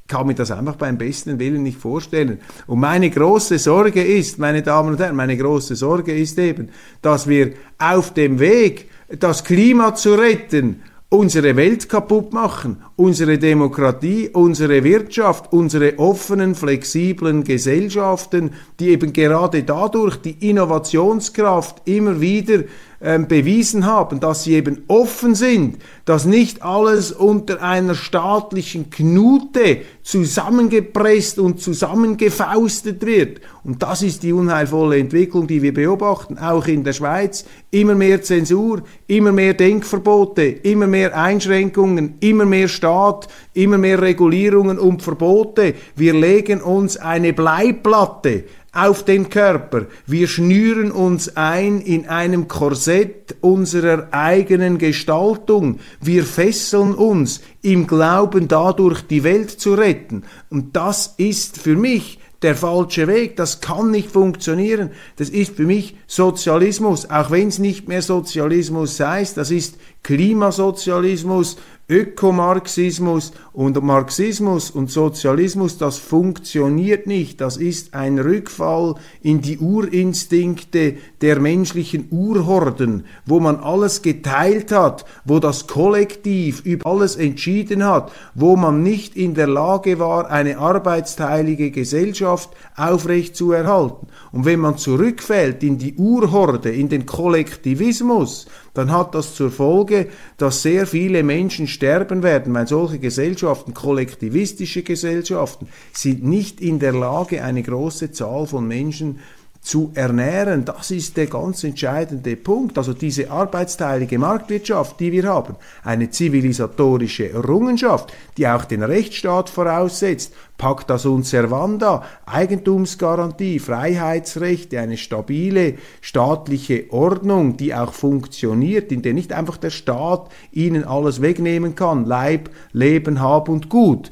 kann 0.08 0.26
mir 0.26 0.34
das 0.34 0.50
einfach 0.50 0.76
beim 0.76 0.98
besten 0.98 1.38
Willen 1.38 1.62
nicht 1.62 1.78
vorstellen. 1.78 2.38
Und 2.66 2.80
meine 2.80 3.10
große 3.10 3.58
Sorge 3.58 4.02
ist, 4.02 4.38
meine 4.38 4.62
Damen 4.62 4.90
und 4.90 5.00
Herren, 5.00 5.16
meine 5.16 5.36
große 5.36 5.76
Sorge 5.76 6.16
ist 6.16 6.38
eben, 6.38 6.70
dass 7.02 7.28
wir 7.28 7.52
auf 7.78 8.14
dem 8.14 8.38
Weg, 8.38 8.88
das 9.08 9.44
Klima 9.44 9.94
zu 9.94 10.14
retten, 10.14 10.82
unsere 11.08 11.54
Welt 11.54 11.88
kaputt 11.88 12.32
machen, 12.32 12.82
unsere 12.96 13.38
Demokratie, 13.38 14.28
unsere 14.32 14.82
Wirtschaft, 14.82 15.52
unsere 15.52 15.98
offenen, 15.98 16.54
flexiblen 16.54 17.44
Gesellschaften, 17.44 18.50
die 18.80 18.88
eben 18.88 19.12
gerade 19.12 19.62
dadurch 19.62 20.16
die 20.16 20.48
Innovationskraft 20.48 21.82
immer 21.84 22.20
wieder 22.20 22.64
ähm, 23.00 23.28
bewiesen 23.28 23.86
haben, 23.86 24.20
dass 24.20 24.44
sie 24.44 24.54
eben 24.54 24.84
offen 24.88 25.34
sind, 25.34 25.78
dass 26.04 26.24
nicht 26.24 26.62
alles 26.62 27.12
unter 27.12 27.62
einer 27.62 27.94
staatlichen 27.94 28.90
Knute 28.90 29.82
zusammengepresst 30.02 31.38
und 31.38 31.60
zusammengefaustet 31.60 33.04
wird. 33.04 33.40
Und 33.64 33.82
das 33.82 34.02
ist 34.02 34.22
die 34.22 34.32
unheilvolle 34.32 34.98
Entwicklung, 34.98 35.46
die 35.46 35.62
wir 35.62 35.74
beobachten, 35.74 36.38
auch 36.38 36.66
in 36.66 36.84
der 36.84 36.92
Schweiz. 36.92 37.44
Immer 37.70 37.94
mehr 37.94 38.22
Zensur, 38.22 38.82
immer 39.06 39.32
mehr 39.32 39.54
Denkverbote, 39.54 40.44
immer 40.44 40.86
mehr 40.86 41.16
Einschränkungen, 41.16 42.14
immer 42.20 42.46
mehr 42.46 42.68
Staat, 42.68 43.28
immer 43.54 43.78
mehr 43.78 44.00
Regulierungen 44.00 44.78
und 44.78 45.02
Verbote. 45.02 45.74
Wir 45.96 46.14
legen 46.14 46.62
uns 46.62 46.96
eine 46.96 47.32
Bleiplatte 47.32 48.44
auf 48.76 49.04
den 49.04 49.30
Körper. 49.30 49.86
Wir 50.06 50.28
schnüren 50.28 50.92
uns 50.92 51.36
ein 51.36 51.80
in 51.80 52.06
einem 52.06 52.48
Korsett 52.48 53.36
unserer 53.40 54.08
eigenen 54.12 54.78
Gestaltung. 54.78 55.80
Wir 56.00 56.24
fesseln 56.24 56.94
uns 56.94 57.40
im 57.62 57.86
Glauben 57.86 58.48
dadurch 58.48 59.02
die 59.02 59.24
Welt 59.24 59.50
zu 59.50 59.74
retten. 59.74 60.24
Und 60.50 60.76
das 60.76 61.14
ist 61.16 61.58
für 61.58 61.76
mich 61.76 62.18
der 62.42 62.54
falsche 62.54 63.06
Weg. 63.06 63.36
Das 63.36 63.60
kann 63.60 63.90
nicht 63.90 64.10
funktionieren. 64.10 64.90
Das 65.16 65.30
ist 65.30 65.56
für 65.56 65.64
mich 65.64 65.96
Sozialismus, 66.06 67.08
auch 67.10 67.30
wenn 67.30 67.48
es 67.48 67.58
nicht 67.58 67.88
mehr 67.88 68.02
Sozialismus 68.02 69.00
heißt. 69.00 69.36
Das 69.36 69.50
ist 69.50 69.78
Klimasozialismus, 70.02 71.56
Ökomarxismus 71.88 73.30
und 73.52 73.80
Marxismus 73.80 74.72
und 74.72 74.90
Sozialismus, 74.90 75.78
das 75.78 75.98
funktioniert 75.98 77.06
nicht. 77.06 77.40
Das 77.40 77.56
ist 77.56 77.94
ein 77.94 78.18
Rückfall 78.18 78.96
in 79.22 79.40
die 79.40 79.58
Urinstinkte 79.58 80.96
der 81.20 81.38
menschlichen 81.38 82.08
Urhorden, 82.10 83.04
wo 83.24 83.38
man 83.38 83.56
alles 83.56 84.02
geteilt 84.02 84.72
hat, 84.72 85.04
wo 85.24 85.38
das 85.38 85.68
Kollektiv 85.68 86.60
über 86.64 86.90
alles 86.90 87.14
entschieden 87.14 87.84
hat, 87.84 88.10
wo 88.34 88.56
man 88.56 88.82
nicht 88.82 89.14
in 89.16 89.34
der 89.34 89.46
Lage 89.46 90.00
war, 90.00 90.28
eine 90.28 90.58
arbeitsteilige 90.58 91.70
Gesellschaft 91.70 92.50
aufrechtzuerhalten. 92.76 94.08
Und 94.32 94.44
wenn 94.44 94.58
man 94.58 94.76
zurückfällt 94.76 95.62
in 95.62 95.78
die 95.78 95.94
Urhorde, 95.94 96.70
in 96.70 96.88
den 96.88 97.06
Kollektivismus, 97.06 98.46
dann 98.76 98.92
hat 98.92 99.14
das 99.14 99.34
zur 99.34 99.50
Folge, 99.50 100.08
dass 100.36 100.62
sehr 100.62 100.86
viele 100.86 101.22
Menschen 101.22 101.66
sterben 101.66 102.22
werden, 102.22 102.52
weil 102.52 102.66
solche 102.66 102.98
Gesellschaften, 102.98 103.72
kollektivistische 103.72 104.82
Gesellschaften, 104.82 105.68
sind 105.92 106.24
nicht 106.24 106.60
in 106.60 106.78
der 106.78 106.92
Lage, 106.92 107.42
eine 107.42 107.62
große 107.62 108.12
Zahl 108.12 108.46
von 108.46 108.68
Menschen 108.68 109.20
zu 109.66 109.90
ernähren. 109.94 110.64
Das 110.64 110.92
ist 110.92 111.16
der 111.16 111.26
ganz 111.26 111.64
entscheidende 111.64 112.36
Punkt. 112.36 112.78
Also 112.78 112.92
diese 112.92 113.32
arbeitsteilige 113.32 114.16
Marktwirtschaft, 114.16 115.00
die 115.00 115.10
wir 115.10 115.24
haben, 115.24 115.56
eine 115.82 116.08
zivilisatorische 116.08 117.30
Errungenschaft, 117.32 118.12
die 118.36 118.46
auch 118.46 118.64
den 118.64 118.84
Rechtsstaat 118.84 119.50
voraussetzt, 119.50 120.32
Pacta 120.56 120.96
sunt 120.98 121.26
servanda, 121.26 122.04
Eigentumsgarantie, 122.24 123.58
Freiheitsrechte, 123.58 124.80
eine 124.80 124.96
stabile 124.96 125.74
staatliche 126.00 126.86
Ordnung, 126.90 127.56
die 127.56 127.74
auch 127.74 127.92
funktioniert, 127.92 128.90
in 128.90 129.02
der 129.02 129.12
nicht 129.12 129.32
einfach 129.32 129.58
der 129.58 129.70
Staat 129.70 130.30
ihnen 130.52 130.84
alles 130.84 131.20
wegnehmen 131.20 131.74
kann, 131.74 132.06
Leib, 132.06 132.50
Leben, 132.72 133.20
Hab 133.20 133.48
und 133.48 133.68
Gut, 133.68 134.10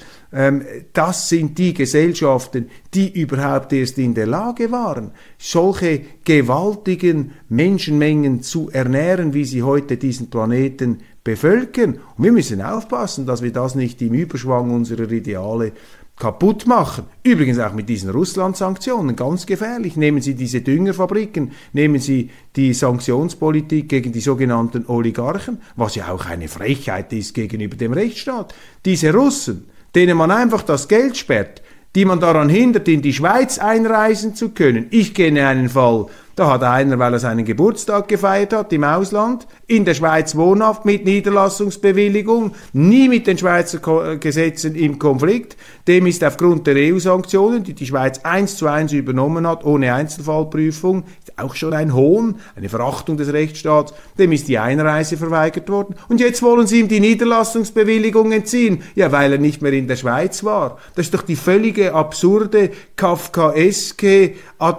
das 0.93 1.29
sind 1.29 1.59
die 1.59 1.75
Gesellschaften, 1.75 2.69
die 2.93 3.21
überhaupt 3.21 3.73
erst 3.73 3.99
in 3.99 4.15
der 4.15 4.27
Lage 4.27 4.73
waren, 4.73 5.13
solche 5.39 6.01
gewaltigen 6.25 7.33
Menschenmengen 7.49 8.43
zu 8.43 8.69
ernähren, 8.71 9.33
wie 9.33 9.45
sie 9.45 9.63
heute 9.63 9.97
diesen 9.97 10.31
Planeten 10.31 10.99
bevölkern. 11.23 12.01
Und 12.17 12.25
wir 12.25 12.33
müssen 12.33 12.63
aufpassen, 12.63 13.27
dass 13.27 13.43
wir 13.43 13.53
das 13.53 13.77
nicht 13.77 14.03
im 14.03 14.13
Überschwang 14.15 14.73
unserer 14.73 15.11
Ideale 15.11 15.73
kaputt 16.17 16.67
machen. 16.67 17.05
Übrigens 17.23 17.59
auch 17.59 17.73
mit 17.73 17.89
diesen 17.89 18.11
Russland-Sanktionen, 18.11 19.17
ganz 19.17 19.47
gefährlich. 19.47 19.97
Nehmen 19.97 20.21
Sie 20.21 20.35
diese 20.35 20.61
Düngerfabriken, 20.61 21.53
nehmen 21.73 22.01
Sie 22.01 22.31
die 22.57 22.73
Sanktionspolitik 22.73 23.89
gegen 23.89 24.13
die 24.13 24.21
sogenannten 24.21 24.87
Oligarchen, 24.87 25.59
was 25.77 25.95
ja 25.97 26.13
auch 26.13 26.27
eine 26.27 26.49
Frechheit 26.49 27.13
ist 27.13 27.35
gegenüber 27.35 27.77
dem 27.77 27.93
Rechtsstaat. 27.93 28.55
Diese 28.85 29.13
Russen, 29.13 29.67
denen 29.95 30.17
man 30.17 30.31
einfach 30.31 30.63
das 30.63 30.89
Geld 30.89 31.17
sperrt, 31.17 31.63
die 31.95 32.05
man 32.05 32.21
daran 32.21 32.49
hindert, 32.49 32.89
in 32.89 33.03
die 33.03 33.13
Schweiz 33.13 33.59
einreisen 33.59 34.35
zu 34.35 34.51
können. 34.51 34.87
Ich 34.91 35.15
kenne 35.15 35.47
einen 35.47 35.69
Fall, 35.69 36.07
da 36.37 36.51
hat 36.51 36.63
einer, 36.65 36.99
weil 36.99 37.13
er 37.13 37.19
seinen 37.19 37.45
Geburtstag 37.45 38.09
gefeiert 38.09 38.53
hat 38.53 38.73
im 38.73 38.85
Ausland, 38.85 39.47
in 39.67 39.85
der 39.85 39.95
Schweiz 39.95 40.35
wohnhaft 40.35 40.85
mit 40.85 41.05
Niederlassungsbewilligung, 41.05 42.55
nie 42.73 43.09
mit 43.09 43.27
den 43.27 43.39
Schweizer 43.39 44.13
äh, 44.13 44.19
Gesetzen 44.19 44.75
im 44.75 44.99
Konflikt. 44.99 45.57
Dem 45.87 46.07
ist 46.07 46.25
aufgrund 46.25 46.67
der 46.67 46.77
EU-Sanktionen, 46.77 47.63
die 47.63 47.75
die 47.75 47.87
Schweiz 47.87 48.21
eins 48.25 48.57
zu 48.57 48.67
eins 48.67 48.93
übernommen 48.93 49.47
hat, 49.47 49.65
ohne 49.65 49.95
Einzelfallprüfung, 49.95 51.05
auch 51.37 51.55
schon 51.55 51.73
ein 51.73 51.95
Hohn, 51.95 52.37
eine 52.57 52.69
Verachtung 52.69 53.17
des 53.17 53.33
Rechtsstaats, 53.33 53.95
dem 54.19 54.33
ist 54.33 54.49
die 54.49 54.59
Einreise 54.59 55.17
verweigert 55.17 55.69
worden. 55.69 55.95
Und 56.09 56.21
jetzt 56.21 56.43
wollen 56.43 56.67
sie 56.67 56.81
ihm 56.81 56.89
die 56.89 57.01
Niederlassungsbewilligung 57.01 58.33
entziehen, 58.33 58.83
ja, 58.95 59.13
weil 59.13 59.33
er 59.33 59.39
nicht 59.39 59.63
mehr 59.63 59.73
in 59.73 59.89
der 59.89 59.97
Schweiz 59.97 60.45
war. 60.45 60.79
Das 60.95 61.07
ist 61.07 61.15
doch 61.15 61.23
die 61.23 61.37
völlige 61.37 61.95
absurde, 61.95 62.71
kafkaeske, 62.97 64.35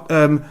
ähm, 0.10 0.42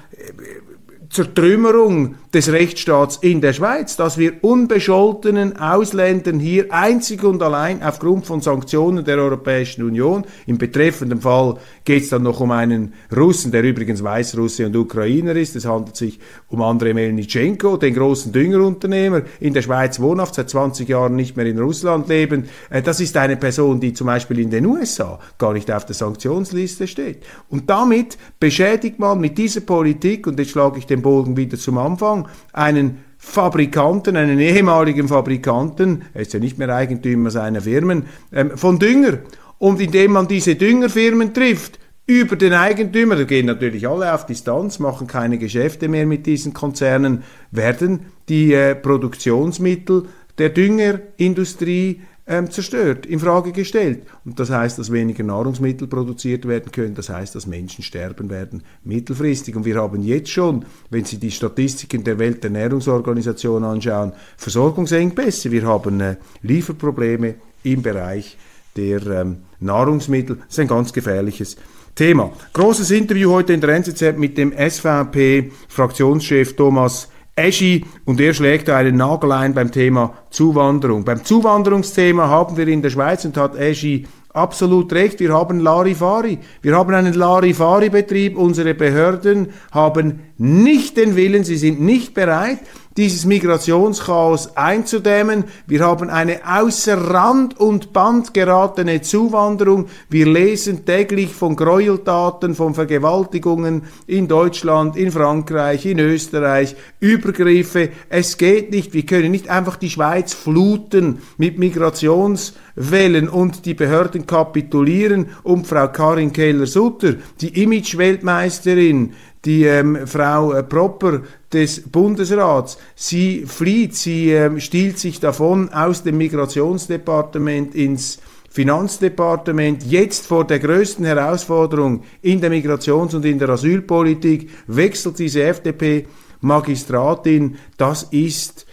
Zertrümmerung 1.15 2.15
des 2.35 2.51
Rechtsstaats 2.51 3.19
in 3.19 3.41
der 3.41 3.53
Schweiz, 3.53 3.97
dass 3.97 4.19
wir 4.19 4.43
unbescholtenen 4.43 5.57
Ausländern 5.57 6.41
hier 6.41 6.67
einzig 6.73 7.23
und 7.23 7.41
allein 7.43 7.81
aufgrund 7.81 8.27
von 8.27 8.41
Sanktionen 8.41 9.05
der 9.05 9.19
Europäischen 9.19 9.85
Union, 9.85 10.25
im 10.47 10.59
betreffenden 10.59 11.21
Fall 11.21 11.55
geht 11.85 12.03
es 12.03 12.09
dann 12.09 12.25
noch 12.25 12.41
um 12.41 12.51
einen 12.51 12.93
Russen, 13.15 13.53
der 13.53 13.63
übrigens 13.63 14.03
Weißrusse 14.03 14.67
und 14.67 14.75
Ukrainer 14.77 15.37
ist, 15.37 15.55
es 15.55 15.65
handelt 15.65 15.95
sich 15.95 16.19
um 16.49 16.61
Andrei 16.61 16.93
Melnitschenko, 16.93 17.77
den 17.77 17.95
großen 17.95 18.33
Düngerunternehmer, 18.33 19.23
in 19.39 19.55
der 19.55 19.63
Schweiz 19.63 20.01
wohnhaft, 20.01 20.35
seit 20.35 20.51
20 20.51 20.89
Jahren 20.89 21.15
nicht 21.15 21.37
mehr 21.37 21.47
in 21.47 21.61
Russland 21.61 22.09
leben. 22.09 22.49
Äh, 22.69 22.83
das 22.83 23.01
ist 23.01 23.17
eine 23.17 23.37
Person, 23.37 23.79
die 23.79 23.93
zum 23.93 24.09
Beispiel 24.09 24.41
in 24.41 24.51
den 24.51 24.67
USA 24.67 25.21
gar 25.39 25.53
nicht 25.53 25.71
auf 25.71 25.87
der 25.87 25.95
Sanktionsliste 25.95 26.89
steht. 26.89 27.23
Und 27.49 27.71
damit 27.71 28.19
beschädigt 28.41 28.99
man 28.99 29.21
mit 29.21 29.39
dieser 29.39 29.61
Politik, 29.61 30.27
und 30.27 30.39
jetzt 30.41 30.51
schlage 30.51 30.79
ich 30.79 30.87
den 30.87 31.01
Bogen 31.01 31.37
wieder 31.37 31.57
zum 31.57 31.79
Anfang, 31.79 32.24
einen 32.53 33.05
Fabrikanten, 33.19 34.17
einen 34.17 34.39
ehemaligen 34.39 35.09
Fabrikanten, 35.09 36.05
er 36.13 36.23
ist 36.23 36.35
ja 36.35 36.41
nicht 36.41 36.59
mehr 36.59 36.75
Eigentümer 36.75 37.31
seiner 37.31 37.63
Firmen, 37.63 38.05
ähm, 38.33 38.57
von 38.57 38.79
Dünger. 38.79 39.19
Und 39.59 39.81
indem 39.81 40.13
man 40.13 40.29
diese 40.29 40.57
Düngerfirmen 40.57 41.33
trifft, 41.33 41.79
über 42.07 42.37
den 42.37 42.53
Eigentümer, 42.53 43.17
da 43.17 43.25
gehen 43.25 43.47
natürlich 43.47 43.89
alle 43.89 44.13
auf 44.13 44.27
Distanz, 44.27 44.79
machen 44.79 45.07
keine 45.07 45.39
Geschäfte 45.39 45.89
mehr 45.89 46.05
mit 46.05 46.27
diesen 46.27 46.53
Konzernen, 46.53 47.23
werden 47.51 48.01
die 48.29 48.53
äh, 48.53 48.75
Produktionsmittel 48.75 50.05
der 50.37 50.51
Düngerindustrie 50.51 52.03
ähm, 52.27 52.51
zerstört, 52.51 53.07
in 53.07 53.21
Frage 53.21 53.53
gestellt. 53.53 54.03
Und 54.25 54.41
das 54.41 54.51
heißt, 54.51 54.79
dass 54.79 54.91
weniger 54.91 55.25
Nahrungsmittel 55.25 55.87
produziert 55.87 56.49
werden 56.49 56.73
können, 56.73 56.95
das 56.95 57.11
heißt, 57.11 57.35
dass 57.35 57.47
Menschen 57.47 57.85
sterben 57.85 58.31
werden 58.31 58.63
mittelfristig. 58.83 59.57
Und 59.57 59.65
wir 59.65 59.77
haben 59.77 60.03
jetzt 60.03 60.31
schon, 60.31 60.65
wenn 60.91 61.05
Sie 61.05 61.19
die 61.19 61.31
Statistiken 61.31 62.03
der 62.03 62.19
Welternährungsorganisation 62.19 63.65
anschauen, 63.65 64.13
Versorgungsengpässe. 64.37 65.51
Wir 65.51 65.67
haben 65.67 66.01
äh, 66.01 66.17
Lieferprobleme 66.43 67.35
im 67.63 67.83
Bereich 67.83 68.37
der 68.77 69.07
ähm, 69.07 69.37
Nahrungsmittel. 69.61 70.37
Das 70.37 70.49
ist 70.49 70.61
ein 70.61 70.69
ganz 70.69 70.93
gefährliches 70.93 71.57
Thema. 71.95 72.33
Großes 72.55 72.91
Interview 72.91 73.31
heute 73.31 73.53
in 73.53 73.61
der 73.61 73.71
NZZ 73.71 74.17
mit 74.17 74.37
dem 74.37 74.53
SVP-Fraktionschef 74.53 76.57
Thomas 76.57 77.09
Eschi 77.37 77.85
und 78.05 78.21
er 78.21 78.33
schlägt 78.33 78.69
da 78.69 78.77
einen 78.77 78.97
Nagel 78.97 79.33
ein 79.33 79.55
beim 79.55 79.73
Thema 79.73 80.15
Zuwanderung. 80.31 81.05
Beim 81.05 81.25
Zuwanderungsthema 81.25 82.29
haben 82.29 82.57
wir 82.57 82.69
in 82.69 82.83
der 82.83 82.91
Schweiz 82.91 83.25
und 83.25 83.37
hat 83.37 83.57
Eschi 83.57 84.07
absolut 84.35 84.93
recht, 84.93 85.21
wir 85.21 85.33
haben 85.33 85.61
Larifari. 85.61 86.39
Wir 86.61 86.77
haben 86.77 86.95
einen 86.95 87.15
Larifari-Betrieb. 87.15 88.37
Unsere 88.37 88.75
Behörden 88.75 89.49
haben 89.73 90.21
nicht 90.39 90.97
den 90.97 91.17
Willen, 91.17 91.45
sie 91.45 91.57
sind 91.57 91.81
nicht 91.81 92.15
bereit, 92.15 92.61
dieses 92.97 93.25
Migrationschaos 93.25 94.57
einzudämmen. 94.57 95.45
Wir 95.67 95.81
haben 95.81 96.11
eine 96.11 96.41
außer 96.47 96.97
Rand 96.97 97.59
und 97.59 97.93
Band 97.93 98.35
geratene 98.35 99.03
Zuwanderung. 99.03 99.87
Wir 100.09 100.27
lesen 100.27 100.85
täglich 100.85 101.33
von 101.35 101.57
Gräueltaten, 101.57 102.55
von 102.55 102.75
Vergewaltigungen 102.75 103.83
in 104.07 104.29
Deutschland, 104.29 104.97
in 104.97 105.11
Frankreich, 105.11 105.87
in 105.87 105.99
Österreich, 105.99 106.77
Übergriffe. 107.01 107.91
Es 108.09 108.37
geht 108.39 108.71
nicht. 108.71 108.95
Wir 108.95 109.07
können 109.07 109.33
nicht 109.33 109.49
einfach 109.49 109.77
die 109.77 109.91
Schweiz 109.91 110.33
fluten 110.33 111.19
mit 111.37 111.59
Migrationswellen 111.59 113.29
und 113.29 113.67
die 113.67 113.75
Behörden 113.75 114.27
kapitulieren 114.27 115.31
um 115.43 115.65
Frau 115.65 115.89
Karin 115.89 116.33
Keller-Sutter, 116.33 117.15
die 117.41 117.61
Image-Weltmeisterin, 117.63 119.15
die 119.45 119.65
ähm, 119.65 120.07
Frau 120.07 120.53
äh, 120.53 120.63
Propper 120.63 121.23
des 121.53 121.83
Bundesrats, 121.83 122.79
sie 122.95 123.45
flieht, 123.47 123.95
sie 123.95 124.33
ähm, 124.33 124.61
stiehlt 124.61 124.99
sich 124.99 125.21
davon 125.21 125.73
aus 125.73 126.03
dem 126.03 126.19
Migrationsdepartement 126.19 127.75
ins 127.75 128.19
Finanzdepartement 128.55 129.85
jetzt 129.85 130.27
vor 130.27 130.47
der 130.47 130.61
größten 130.61 131.05
Herausforderung 131.05 132.05
in 132.23 132.41
der 132.41 132.51
Migrations- 132.51 133.15
und 133.15 133.25
in 133.25 133.41
der 133.41 133.49
Asylpolitik 133.49 134.49
wechselt 134.69 135.19
diese 135.19 135.43
FDP-Magistratin. 135.43 137.57
Das 137.77 138.05
ist 138.05 138.65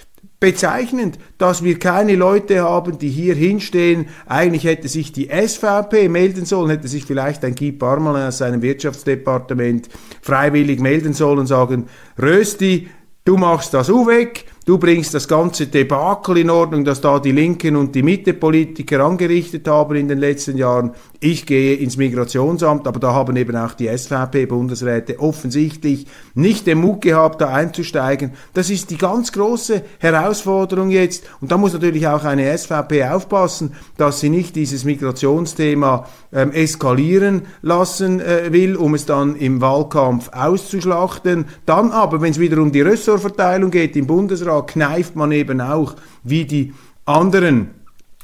bezeichnend, 0.41 1.19
dass 1.38 1.63
wir 1.63 1.77
keine 1.77 2.15
Leute 2.15 2.63
haben, 2.63 2.97
die 2.97 3.10
hier 3.10 3.36
hinstehen. 3.36 4.08
Eigentlich 4.25 4.63
hätte 4.63 4.88
sich 4.88 5.13
die 5.13 5.30
SVP 5.30 6.10
melden 6.10 6.45
sollen, 6.45 6.71
hätte 6.71 6.88
sich 6.88 7.06
vielleicht 7.06 7.45
ein 7.45 7.56
Guy 7.56 7.71
Parmelin 7.71 8.23
aus 8.23 8.39
seinem 8.39 8.63
Wirtschaftsdepartement 8.63 9.88
freiwillig 10.21 10.82
melden 10.82 11.13
sollen 11.13 11.39
und 11.39 11.45
sagen, 11.45 11.86
Rösti, 12.19 12.89
du 13.23 13.38
machst 13.38 13.75
das 13.75 13.89
U 13.89 14.08
weg, 14.08 14.45
du 14.65 14.78
bringst 14.78 15.13
das 15.13 15.28
ganze 15.28 15.67
Debakel 15.67 16.38
in 16.38 16.50
Ordnung, 16.50 16.86
das 16.86 17.02
da 17.02 17.19
die 17.19 17.32
Linken 17.32 17.76
und 17.76 17.95
die 17.95 18.04
Mitte-Politiker 18.04 19.00
angerichtet 19.00 19.67
haben 19.67 19.95
in 19.95 20.08
den 20.08 20.19
letzten 20.19 20.58
Jahren. 20.58 20.91
Ich 21.19 21.45
gehe 21.45 21.76
ins 21.76 21.97
Migrationsamt, 21.97 22.88
aber 22.88 23.00
da 23.00 23.13
haben 23.13 23.36
eben 23.36 23.56
auch 23.56 23.74
die 23.74 23.88
SVP-Bundesräte 23.88 25.19
offensichtlich 25.19 26.08
nicht 26.36 26.67
den 26.67 26.80
Mut 26.80 27.02
gehabt, 27.02 27.41
da 27.41 27.50
einzusteigen. 27.50 28.34
Das 28.54 28.69
ist 28.69 28.89
die 28.89 28.97
ganz 28.97 29.32
große 29.32 29.84
Herausforderung 30.00 30.89
jetzt. 30.89 31.24
Und 31.39 31.52
da 31.52 31.58
muss 31.58 31.74
natürlich 31.74 32.08
auch 32.08 32.24
eine 32.24 32.56
SVP 32.58 33.06
aufpassen, 33.06 33.74
dass 33.97 34.19
sie 34.19 34.30
nicht 34.30 34.56
dieses 34.56 34.84
Migrationsthema 34.84 36.08
ähm, 36.34 36.52
eskalieren 36.52 37.43
lassen 37.62 38.19
äh, 38.19 38.52
will, 38.52 38.76
um 38.76 38.93
es 38.93 39.06
dann 39.06 39.36
im 39.36 39.62
Wahlkampf 39.62 40.30
auszuschlachten. 40.34 41.45
Dann 41.65 41.91
aber, 41.91 42.21
wenn 42.21 42.32
es 42.32 42.39
wieder 42.39 42.62
um 42.62 42.71
die 42.71 42.82
Ressortverteilung 42.82 43.71
geht 43.71 43.95
im 43.95 44.08
Bundesrat, 44.08 44.50
kneift 44.59 45.15
man 45.15 45.31
eben 45.31 45.61
auch 45.61 45.95
wie 46.23 46.45
die 46.45 46.73
anderen 47.05 47.81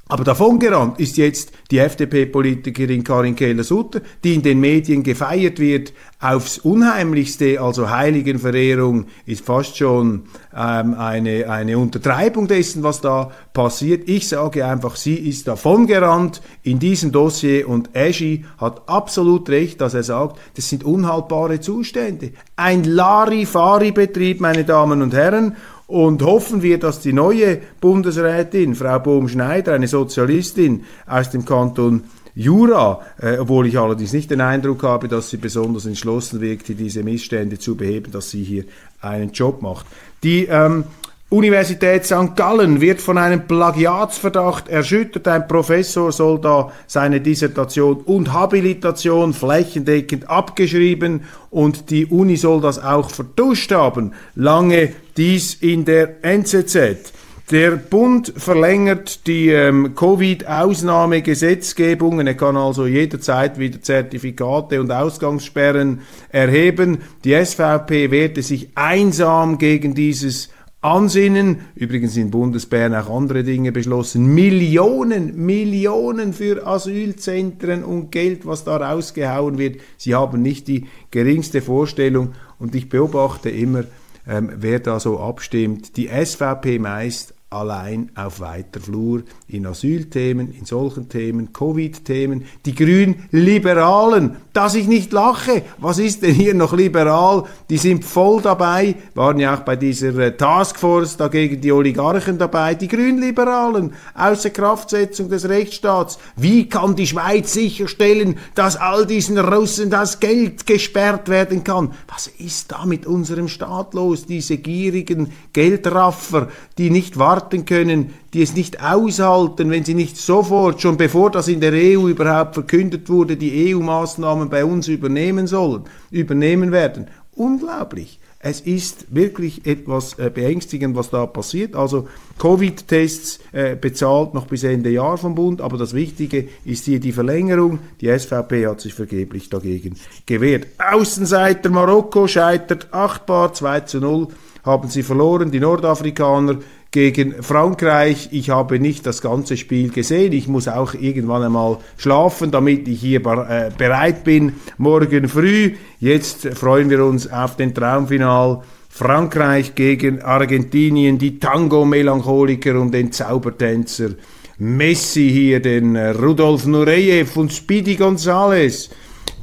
aber 0.10 0.24
davongerannt 0.24 1.00
ist 1.00 1.18
jetzt 1.18 1.52
die 1.70 1.80
FDP-Politikerin 1.80 3.04
Karin 3.04 3.36
Keller-Sutter, 3.36 4.00
die 4.24 4.36
in 4.36 4.42
den 4.42 4.62
Medien 4.62 5.04
gefeiert 5.04 5.60
wird 5.60 5.92
aufs 6.22 6.60
Unheimlichste, 6.60 7.60
also 7.60 7.90
Heiligenverehrung 7.90 9.06
ist 9.26 9.46
fast 9.46 9.76
schon 9.78 10.24
ähm, 10.56 10.94
eine, 10.94 11.50
eine 11.50 11.78
Untertreibung 11.78 12.48
dessen, 12.48 12.84
was 12.84 13.02
da 13.02 13.32
passiert. 13.52 14.08
Ich 14.08 14.30
sage 14.30 14.66
einfach, 14.66 14.96
sie 14.96 15.16
ist 15.16 15.48
davongerannt 15.48 16.42
in 16.64 16.80
diesem 16.80 17.12
Dossier 17.12 17.68
und 17.68 17.94
Eschi 17.94 18.46
hat 18.58 18.88
absolut 18.88 19.50
recht, 19.50 19.82
dass 19.82 19.94
er 19.94 20.04
sagt, 20.04 20.40
das 20.56 20.70
sind 20.70 20.86
unhaltbare 20.86 21.60
Zustände. 21.60 22.32
Ein 22.56 22.86
Larifari-Betrieb, 22.86 24.40
meine 24.40 24.64
Damen 24.64 25.02
und 25.02 25.14
Herren, 25.14 25.58
und 25.88 26.22
hoffen 26.22 26.62
wir, 26.62 26.78
dass 26.80 27.00
die 27.00 27.14
neue 27.14 27.60
Bundesrätin, 27.80 28.76
Frau 28.76 29.00
Bohm-Schneider, 29.00 29.74
eine 29.74 29.88
Sozialistin 29.88 30.84
aus 31.08 31.30
dem 31.32 31.46
Kanton 31.46 32.04
Jura, 32.36 33.02
äh, 33.20 33.38
obwohl 33.38 33.66
ich 33.66 33.80
allerdings 33.80 34.14
nicht 34.14 34.30
den 34.30 34.42
Eindruck 34.42 34.84
habe, 34.84 35.08
dass 35.08 35.32
sie 35.32 35.38
besonders 35.38 35.88
entschlossen 35.88 36.40
wirkte, 36.40 36.76
diese 36.76 37.02
Missstände 37.02 37.58
zu 37.58 37.76
beheben, 37.76 38.12
dass 38.12 38.30
sie 38.30 38.44
hier 38.44 38.66
einen 39.02 39.32
Job 39.32 39.64
macht. 39.64 39.88
Die 40.22 40.46
ähm, 40.46 40.84
Universität 41.30 42.06
St. 42.06 42.38
Gallen 42.38 42.80
wird 42.80 43.02
von 43.02 43.18
einem 43.18 43.48
Plagiatsverdacht 43.48 44.70
erschüttert. 44.70 45.28
Ein 45.28 45.46
Professor 45.46 46.14
soll 46.14 46.40
da 46.40 46.72
seine 46.88 47.20
Dissertation 47.20 47.98
und 47.98 48.32
Habilitation 48.32 49.34
flächendeckend 49.34 50.30
abgeschrieben 50.30 51.24
und 51.50 51.90
die 51.90 52.06
Uni 52.06 52.38
soll 52.38 52.62
das 52.62 52.82
auch 52.82 53.10
vertuscht 53.10 53.74
haben. 53.74 54.14
Lange 54.36 54.94
dies 55.18 55.56
in 55.56 55.84
der 55.84 56.24
NZZ. 56.24 57.12
Der 57.52 57.72
Bund 57.72 58.32
verlängert 58.38 59.28
die 59.28 59.50
ähm, 59.50 59.96
Covid-Ausnahmegesetzgebungen. 59.96 62.28
Er 62.28 62.36
kann 62.36 62.56
also 62.56 62.88
jederzeit 62.88 63.60
wieder 63.60 63.82
Zertifikate 63.82 64.80
und 64.80 64.92
Ausgangssperren 64.92 66.04
erheben. 66.30 67.00
Die 67.26 67.34
SVP 67.34 68.12
wehrte 68.12 68.42
sich 68.42 68.70
einsam 68.76 69.58
gegen 69.58 69.94
dieses 69.94 70.52
Ansinnen, 70.88 71.60
übrigens 71.76 72.16
in 72.16 72.32
Bundesbern 72.32 72.96
auch 72.96 73.10
andere 73.10 73.44
Dinge 73.44 73.74
beschlossen, 73.74 74.34
Millionen, 74.34 75.36
Millionen 75.46 76.32
für 76.32 76.66
Asylzentren 76.66 77.84
und 77.84 78.10
Geld, 78.10 78.46
was 78.46 78.64
da 78.64 78.78
rausgehauen 78.78 79.58
wird. 79.58 79.82
Sie 79.98 80.16
haben 80.16 80.42
nicht 80.42 80.70
die 80.70 80.86
geringste 81.12 81.62
Vorstellung 81.62 82.36
und 82.58 82.74
ich 82.74 82.88
beobachte 82.88 83.50
immer, 83.50 83.84
ähm, 84.26 84.50
wer 84.56 84.80
da 84.80 85.02
so 85.02 85.20
abstimmt. 85.20 85.98
Die 85.98 86.08
SVP 86.08 86.80
meist 86.80 87.34
allein 87.50 88.12
auf 88.14 88.42
weiter 88.42 88.82
Flur 88.82 89.24
in 89.48 89.66
Asylthemen, 89.66 90.54
in 90.54 90.66
solchen 90.66 91.08
Themen, 91.08 91.54
Covid-Themen. 91.54 92.44
Die 92.66 92.76
Grün-Liberalen, 92.76 94.36
dass 94.52 94.76
ich 94.76 94.88
nicht 94.88 95.14
lache. 95.14 95.64
Was 95.78 95.98
ist 95.98 96.24
denn 96.24 96.36
hier 96.36 96.54
noch 96.54 96.74
liberal? 96.74 97.46
Die 97.70 97.78
sind 97.78 98.04
voll 98.04 98.42
dabei, 98.42 98.96
waren 99.16 99.40
ja 99.40 99.56
auch 99.56 99.62
bei 99.62 99.78
dieser 99.78 100.14
äh, 100.18 100.36
Taskforce 100.36 101.16
dagegen 101.16 101.62
die 101.62 101.72
Oligarchen 101.72 102.38
dabei. 102.38 102.76
Die 102.76 102.90
Grün-Liberalen, 102.90 103.94
außer 104.14 104.50
Kraftsetzung 104.50 105.30
des 105.30 105.48
Rechtsstaats. 105.48 106.20
Wie 106.36 106.68
kann 106.68 106.98
die 106.98 107.08
Schweiz 107.08 107.54
sicherstellen, 107.54 108.40
dass 108.56 108.76
all 108.76 109.06
diesen 109.06 109.38
Russen 109.38 109.90
das 109.90 110.20
Geld 110.20 110.68
gesperrt 110.68 111.30
werden 111.30 111.64
kann? 111.64 111.94
Was 112.10 112.28
ist 112.28 112.74
da 112.74 112.86
mit 112.86 113.06
unserem 113.06 113.48
Staat 113.48 113.94
los? 113.94 114.26
Diese 114.26 114.58
gierigen 114.58 115.32
Geldraffer, 115.54 116.50
die 116.78 116.90
nicht 116.90 117.18
warten 117.18 117.37
warten 117.38 117.66
können, 117.66 118.14
die 118.34 118.42
es 118.42 118.56
nicht 118.56 118.84
aushalten, 118.84 119.70
wenn 119.70 119.84
sie 119.84 119.94
nicht 119.94 120.18
sofort, 120.18 120.82
schon 120.82 120.98
bevor 120.98 121.30
das 121.30 121.48
in 121.48 121.62
der 121.62 121.72
EU 121.74 122.08
überhaupt 122.08 122.56
verkündet 122.56 123.10
wurde, 123.10 123.38
die 123.38 123.76
EU-Maßnahmen 123.76 124.50
bei 124.50 124.66
uns 124.66 124.88
übernehmen 124.88 125.46
sollen, 125.46 125.84
übernehmen 126.10 126.72
werden. 126.72 127.08
Unglaublich. 127.36 128.20
Es 128.40 128.62
ist 128.62 129.14
wirklich 129.14 129.66
etwas 129.66 130.18
äh, 130.20 130.32
beängstigend, 130.34 130.96
was 130.96 131.10
da 131.10 131.26
passiert. 131.26 131.76
Also 131.76 132.08
Covid-Tests 132.40 133.40
äh, 133.52 133.76
bezahlt 133.76 134.34
noch 134.34 134.46
bis 134.46 134.64
Ende 134.64 134.90
Jahr 134.90 135.18
vom 135.18 135.36
Bund, 135.36 135.60
aber 135.60 135.78
das 135.78 135.94
Wichtige 135.94 136.48
ist 136.64 136.86
hier 136.86 137.00
die 137.00 137.12
Verlängerung. 137.12 137.80
Die 138.00 138.08
SVP 138.08 138.68
hat 138.68 138.82
sich 138.82 138.94
vergeblich 138.94 139.50
dagegen 139.50 139.96
gewehrt. 140.26 140.68
Außenseiter 140.78 141.70
Marokko 141.70 142.28
scheitert 142.28 142.88
achtbar, 142.92 143.54
2 143.54 143.80
zu 143.82 144.00
0 144.00 144.28
haben 144.68 144.90
sie 144.90 145.02
verloren. 145.02 145.50
Die 145.50 145.60
Nordafrikaner 145.60 146.58
gegen 146.98 147.44
Frankreich. 147.44 148.30
Ich 148.32 148.50
habe 148.50 148.80
nicht 148.80 149.06
das 149.06 149.22
ganze 149.22 149.56
Spiel 149.56 149.92
gesehen. 149.92 150.34
Ich 150.34 150.48
muss 150.48 150.68
auch 150.68 150.96
irgendwann 150.96 151.44
einmal 151.44 151.78
schlafen, 151.96 152.50
damit 152.50 152.88
ich 152.88 153.00
hier 153.02 153.20
äh, 153.24 153.70
bereit 153.78 154.24
bin 154.24 154.54
morgen 154.80 155.30
früh. 155.30 155.74
Jetzt 156.00 156.48
freuen 156.56 156.90
wir 156.90 157.06
uns 157.06 157.32
auf 157.32 157.56
den 157.56 157.76
Traumfinal. 157.76 158.64
Frankreich 158.90 159.76
gegen 159.76 160.24
Argentinien, 160.24 161.20
die 161.20 161.38
Tango-Melancholiker 161.38 162.82
und 162.82 162.96
den 162.96 163.12
Zaubertänzer. 163.12 164.16
Messi 164.58 165.30
hier, 165.32 165.60
den 165.60 165.96
äh, 165.96 166.10
Rudolf 166.10 166.66
Nureyev 166.66 167.38
und 167.38 167.54
Speedy 167.54 167.94
Gonzales 167.94 168.90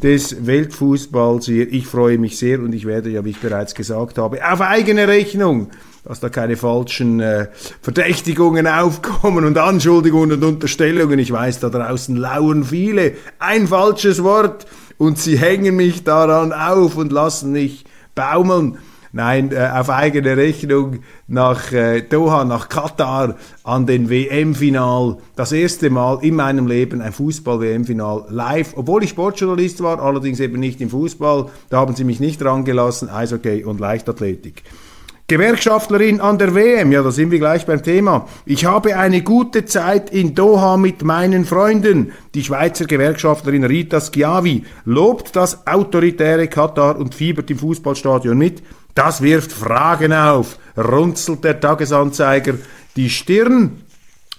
des 0.04 0.46
Weltfußballs 0.46 1.46
hier. 1.46 1.72
Ich 1.72 1.86
freue 1.86 2.18
mich 2.18 2.38
sehr 2.38 2.60
und 2.60 2.74
ich 2.74 2.86
werde 2.86 3.08
ja, 3.08 3.24
wie 3.24 3.30
ich 3.30 3.40
bereits 3.40 3.74
gesagt 3.74 4.18
habe, 4.18 4.38
auf 4.46 4.60
eigene 4.60 5.08
Rechnung 5.08 5.70
dass 6.06 6.20
da 6.20 6.28
keine 6.28 6.58
falschen 6.58 7.18
äh, 7.20 7.48
Verdächtigungen 7.80 8.66
aufkommen 8.66 9.46
und 9.46 9.56
Anschuldigungen 9.56 10.32
und 10.32 10.44
Unterstellungen. 10.44 11.18
Ich 11.18 11.32
weiß, 11.32 11.60
da 11.60 11.70
draußen 11.70 12.14
lauern 12.14 12.62
viele. 12.62 13.14
Ein 13.38 13.66
falsches 13.66 14.22
Wort 14.22 14.66
und 14.98 15.18
sie 15.18 15.38
hängen 15.38 15.76
mich 15.76 16.04
daran 16.04 16.52
auf 16.52 16.98
und 16.98 17.10
lassen 17.10 17.52
mich 17.52 17.86
baumeln. 18.14 18.76
Nein, 19.16 19.52
äh, 19.52 19.70
auf 19.72 19.90
eigene 19.90 20.36
Rechnung 20.36 20.98
nach 21.28 21.70
äh, 21.70 22.02
Doha, 22.02 22.44
nach 22.44 22.68
Katar, 22.68 23.36
an 23.62 23.86
den 23.86 24.10
WM-Final. 24.10 25.18
Das 25.36 25.52
erste 25.52 25.88
Mal 25.88 26.18
in 26.22 26.34
meinem 26.34 26.66
Leben 26.66 27.00
ein 27.00 27.12
Fußball-WM-Final 27.12 28.24
live, 28.30 28.72
obwohl 28.74 29.04
ich 29.04 29.10
Sportjournalist 29.10 29.84
war, 29.84 30.02
allerdings 30.02 30.40
eben 30.40 30.58
nicht 30.58 30.80
im 30.80 30.90
Fußball. 30.90 31.46
Da 31.70 31.76
haben 31.76 31.94
sie 31.94 32.02
mich 32.02 32.18
nicht 32.18 32.44
rangelassen, 32.44 33.08
Eishockey 33.08 33.62
und 33.62 33.78
Leichtathletik. 33.78 34.64
Gewerkschaftlerin 35.28 36.20
an 36.20 36.36
der 36.36 36.54
WM, 36.54 36.90
ja, 36.90 37.02
da 37.02 37.12
sind 37.12 37.30
wir 37.30 37.38
gleich 37.38 37.64
beim 37.64 37.84
Thema. 37.84 38.28
Ich 38.44 38.66
habe 38.66 38.96
eine 38.96 39.22
gute 39.22 39.64
Zeit 39.64 40.10
in 40.10 40.34
Doha 40.34 40.76
mit 40.76 41.04
meinen 41.04 41.44
Freunden. 41.44 42.12
Die 42.34 42.42
Schweizer 42.42 42.84
Gewerkschaftlerin 42.84 43.64
Rita 43.64 44.00
Schiavi 44.00 44.64
lobt 44.84 45.36
das 45.36 45.68
autoritäre 45.68 46.48
Katar 46.48 46.98
und 46.98 47.14
fiebert 47.14 47.48
im 47.50 47.58
Fußballstadion 47.58 48.36
mit. 48.36 48.62
Das 48.94 49.22
wirft 49.22 49.52
Fragen 49.52 50.12
auf, 50.12 50.58
runzelt 50.76 51.42
der 51.44 51.60
Tagesanzeiger 51.60 52.54
die 52.96 53.10
Stirn. 53.10 53.84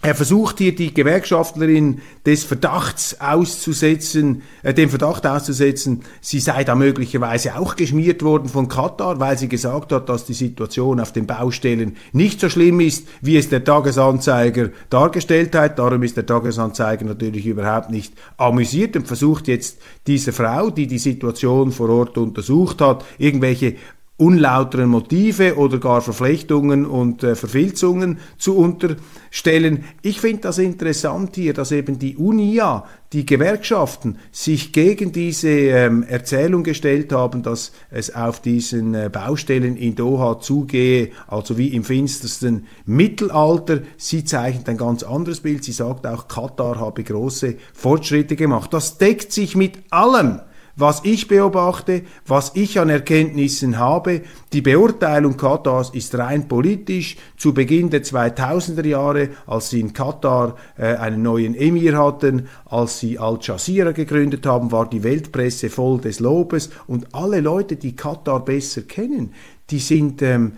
Er 0.02 0.14
versucht 0.14 0.60
hier 0.60 0.76
die 0.76 0.94
Gewerkschaftlerin 0.94 2.00
des 2.28 2.44
Verdachts 2.44 3.20
auszusetzen, 3.20 4.44
äh, 4.62 4.72
dem 4.72 4.90
Verdacht 4.92 5.26
auszusetzen, 5.26 6.04
sie 6.22 6.40
sei 6.40 6.64
da 6.64 6.76
möglicherweise 6.76 7.58
auch 7.58 7.76
geschmiert 7.76 8.22
worden 8.22 8.48
von 8.48 8.68
Katar, 8.68 9.20
weil 9.20 9.36
sie 9.36 9.50
gesagt 9.50 9.92
hat, 9.92 10.08
dass 10.08 10.26
die 10.26 10.34
Situation 10.34 11.00
auf 11.00 11.12
den 11.12 11.26
Baustellen 11.26 11.98
nicht 12.14 12.40
so 12.40 12.50
schlimm 12.50 12.82
ist, 12.82 13.08
wie 13.22 13.36
es 13.36 13.50
der 13.50 13.64
Tagesanzeiger 13.64 14.70
dargestellt 14.92 15.56
hat. 15.56 15.80
Darum 15.80 16.04
ist 16.04 16.18
der 16.18 16.28
Tagesanzeiger 16.28 17.06
natürlich 17.06 17.48
überhaupt 17.48 17.90
nicht 17.90 18.14
amüsiert 18.38 18.96
und 18.96 19.08
versucht 19.08 19.48
jetzt 19.48 19.80
diese 20.06 20.34
Frau, 20.34 20.70
die 20.70 20.86
die 20.86 21.00
Situation 21.00 21.72
vor 21.72 21.90
Ort 21.90 22.20
untersucht 22.20 22.80
hat, 22.80 23.04
irgendwelche 23.18 23.76
unlauteren 24.18 24.90
Motive 24.90 25.58
oder 25.58 25.78
gar 25.78 26.02
Verflechtungen 26.02 26.86
und 26.86 27.22
äh, 27.24 27.36
Verfilzungen 27.36 28.20
zu 28.38 28.58
unterstellen. 28.58 29.84
Ich 30.04 30.22
finde 30.22 30.44
das 30.44 30.58
interessant 30.58 31.36
hier, 31.36 31.54
dass 31.54 31.74
eben 31.74 32.00
die 32.00 32.16
UNIA, 32.16 32.86
die 33.12 33.26
Gewerkschaften, 33.26 34.18
sich 34.32 34.72
gegen 34.72 35.12
diese 35.12 35.50
ähm, 35.50 36.04
Erzählung 36.04 36.64
gestellt 36.64 37.12
haben, 37.12 37.44
dass 37.44 37.74
es 37.92 38.16
auf 38.16 38.42
diesen 38.42 38.94
äh, 38.94 39.10
Baustellen 39.12 39.76
in 39.76 39.96
Doha 39.96 40.40
zugehe, 40.40 41.12
also 41.28 41.58
wie 41.58 41.76
im 41.76 41.84
finstersten 41.84 42.68
Mittelalter. 42.86 43.82
Sie 43.98 44.24
zeichnet 44.24 44.70
ein 44.70 44.78
ganz 44.78 45.04
anderes 45.04 45.42
Bild. 45.42 45.66
Sie 45.66 45.74
sagt 45.74 46.08
auch, 46.08 46.30
Katar 46.30 46.80
habe 46.80 47.04
große 47.04 47.56
Fortschritte 47.74 48.38
gemacht. 48.38 48.74
Das 48.74 48.98
deckt 48.98 49.34
sich 49.34 49.58
mit 49.58 49.80
allem, 49.90 50.40
was 50.76 51.02
ich 51.04 51.28
beobachte, 51.28 52.04
was 52.26 52.52
ich 52.56 52.80
an 52.80 52.90
Erkenntnissen 52.90 53.80
habe. 53.80 54.22
Die 54.54 54.62
Beurteilung 54.62 55.38
Katars 55.38 55.90
ist 55.92 56.18
rein 56.18 56.48
politisch. 56.48 57.18
Zu 57.38 57.54
Beginn 57.54 57.90
der 57.90 58.04
2000er 58.04 58.86
Jahre, 58.86 59.30
als 59.48 59.70
sie 59.70 59.80
in 59.80 59.94
Katar 59.94 60.56
äh, 60.78 60.96
einen 60.96 61.22
neuen 61.22 61.56
Emir 61.56 61.98
hatten, 61.98 62.48
als 62.66 63.00
sie 63.00 63.18
Al 63.20 63.40
Jazeera 63.42 63.92
gegründet 63.92 64.46
haben, 64.46 64.72
war 64.72 64.90
die 64.90 65.04
Weltpresse 65.04 65.70
voll 65.70 66.00
des 66.00 66.20
Lobes 66.20 66.70
und 66.88 67.14
alle 67.14 67.40
Leute, 67.42 67.76
die 67.76 67.96
Katar 67.96 68.44
besser 68.44 68.82
kennen, 68.82 69.34
die 69.70 69.80
sind 69.80 70.22
ähm, 70.22 70.54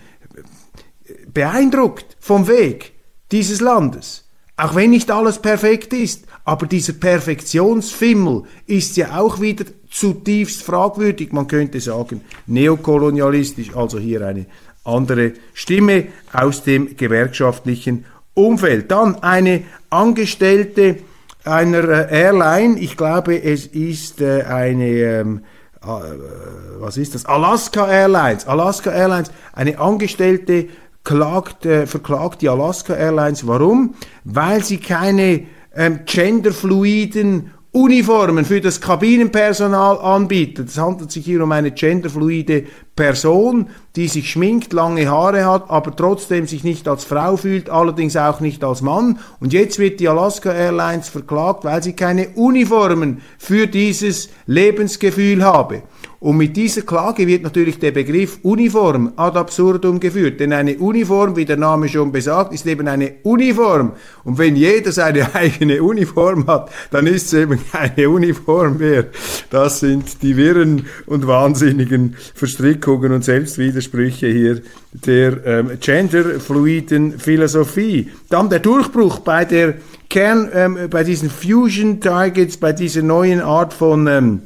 beeindruckt 1.34 2.18
vom 2.20 2.48
Weg 2.48 2.94
dieses 3.32 3.62
Landes. 3.62 4.26
Auch 4.56 4.74
wenn 4.74 4.90
nicht 4.90 5.12
alles 5.12 5.40
perfekt 5.40 5.94
ist, 5.94 6.26
aber 6.48 6.66
dieser 6.66 6.94
Perfektionsfimmel 6.94 8.44
ist 8.68 8.96
ja 8.96 9.20
auch 9.20 9.42
wieder 9.42 9.66
zutiefst 9.92 10.64
fragwürdig, 10.64 11.34
man 11.34 11.46
könnte 11.46 11.82
sagen 11.82 12.22
neokolonialistisch, 12.46 13.76
also 13.76 14.00
hier 14.00 14.26
eine 14.26 14.46
andere 14.86 15.34
Stimme 15.54 16.06
aus 16.32 16.64
dem 16.64 16.96
gewerkschaftlichen 16.96 18.06
Umfeld. 18.34 18.90
Dann 18.92 19.22
eine 19.24 19.64
Angestellte 19.90 21.00
einer 21.44 21.84
äh, 22.10 22.18
Airline, 22.18 22.80
ich 22.80 22.96
glaube 22.96 23.44
es 23.44 23.66
ist 23.66 24.22
äh, 24.22 24.44
eine, 24.44 24.88
ähm, 24.88 25.42
äh, 25.84 25.88
was 26.80 26.96
ist 26.96 27.14
das, 27.14 27.26
Alaska 27.26 27.92
Airlines, 27.92 28.48
Alaska 28.48 28.90
Airlines, 28.90 29.32
eine 29.52 29.78
Angestellte 29.80 30.68
klagt, 31.04 31.64
verklagt 31.64 32.42
die 32.42 32.50
Alaska 32.50 32.94
Airlines. 32.94 33.48
Warum? 33.48 33.96
Weil 34.26 34.62
sie 34.62 34.78
keine 34.78 35.46
ähm, 35.78 36.00
genderfluiden 36.06 37.52
Uniformen 37.72 38.44
für 38.44 38.60
das 38.60 38.82
Kabinenpersonal 38.82 40.00
anbietet. 40.00 40.70
Es 40.70 40.80
handelt 40.80 41.12
sich 41.12 41.26
hier 41.26 41.44
um 41.44 41.52
eine 41.52 41.70
genderfluide 41.70 42.64
Person, 42.96 43.68
die 43.96 44.08
sich 44.08 44.32
schminkt, 44.32 44.74
lange 44.74 45.08
Haare 45.08 45.46
hat, 45.46 45.70
aber 45.70 45.96
trotzdem 45.96 46.48
sich 46.48 46.64
nicht 46.64 46.88
als 46.88 47.04
Frau 47.04 47.38
fühlt, 47.38 47.70
allerdings 47.70 48.18
auch 48.18 48.40
nicht 48.40 48.64
als 48.64 48.82
Mann. 48.82 49.20
Und 49.40 49.54
jetzt 49.54 49.78
wird 49.78 50.00
die 50.00 50.08
Alaska 50.08 50.52
Airlines 50.52 51.10
verklagt, 51.10 51.66
weil 51.66 51.84
sie 51.84 51.94
keine 51.94 52.30
Uniformen 52.30 53.22
für 53.38 53.68
dieses 53.68 54.30
Lebensgefühl 54.48 55.44
habe. 55.44 55.84
Und 56.20 56.38
mit 56.38 56.58
dieser 56.58 56.82
Klage 56.82 57.28
wird 57.28 57.44
natürlich 57.44 57.78
der 57.78 57.92
Begriff 57.92 58.40
Uniform 58.42 59.14
ad 59.18 59.38
absurdum 59.38 60.00
geführt. 60.00 60.40
Denn 60.40 60.52
eine 60.52 60.76
Uniform, 60.78 61.36
wie 61.36 61.46
der 61.46 61.58
Name 61.58 61.88
schon 61.88 62.12
besagt, 62.12 62.54
ist 62.54 62.66
eben 62.66 62.88
eine 62.88 63.14
Uniform. 63.22 63.92
Und 64.24 64.40
wenn 64.40 64.56
jeder 64.56 64.92
seine 64.92 65.36
eigene 65.36 65.84
Uniform 65.84 66.48
hat, 66.48 66.72
dann 66.90 67.06
ist 67.06 67.28
es 67.28 67.34
eben 67.34 67.60
keine 67.72 68.10
Uniform 68.10 68.78
mehr. 68.78 69.06
Das 69.52 69.82
sind 69.82 70.24
die 70.24 70.36
wirren 70.36 70.88
und 71.06 71.28
wahnsinnigen 71.28 72.16
Verstrickungen 72.34 73.12
und 73.12 73.24
Selbstwidersprüche 73.24 74.28
hier 74.28 74.62
der 74.92 75.46
ähm, 75.46 75.72
genderfluiden 75.80 77.20
Philosophie. 77.20 78.10
Dann 78.30 78.50
der 78.50 78.60
Durchbruch 78.60 79.20
bei 79.20 79.46
der 79.46 79.76
Kern, 80.10 80.50
ähm, 80.52 80.78
bei 80.90 81.04
diesen 81.04 81.30
Fusion 81.30 82.00
Targets, 82.02 82.58
bei 82.58 82.74
dieser 82.74 83.04
neuen 83.04 83.42
Art 83.42 83.74
von 83.74 84.08
ähm, 84.08 84.42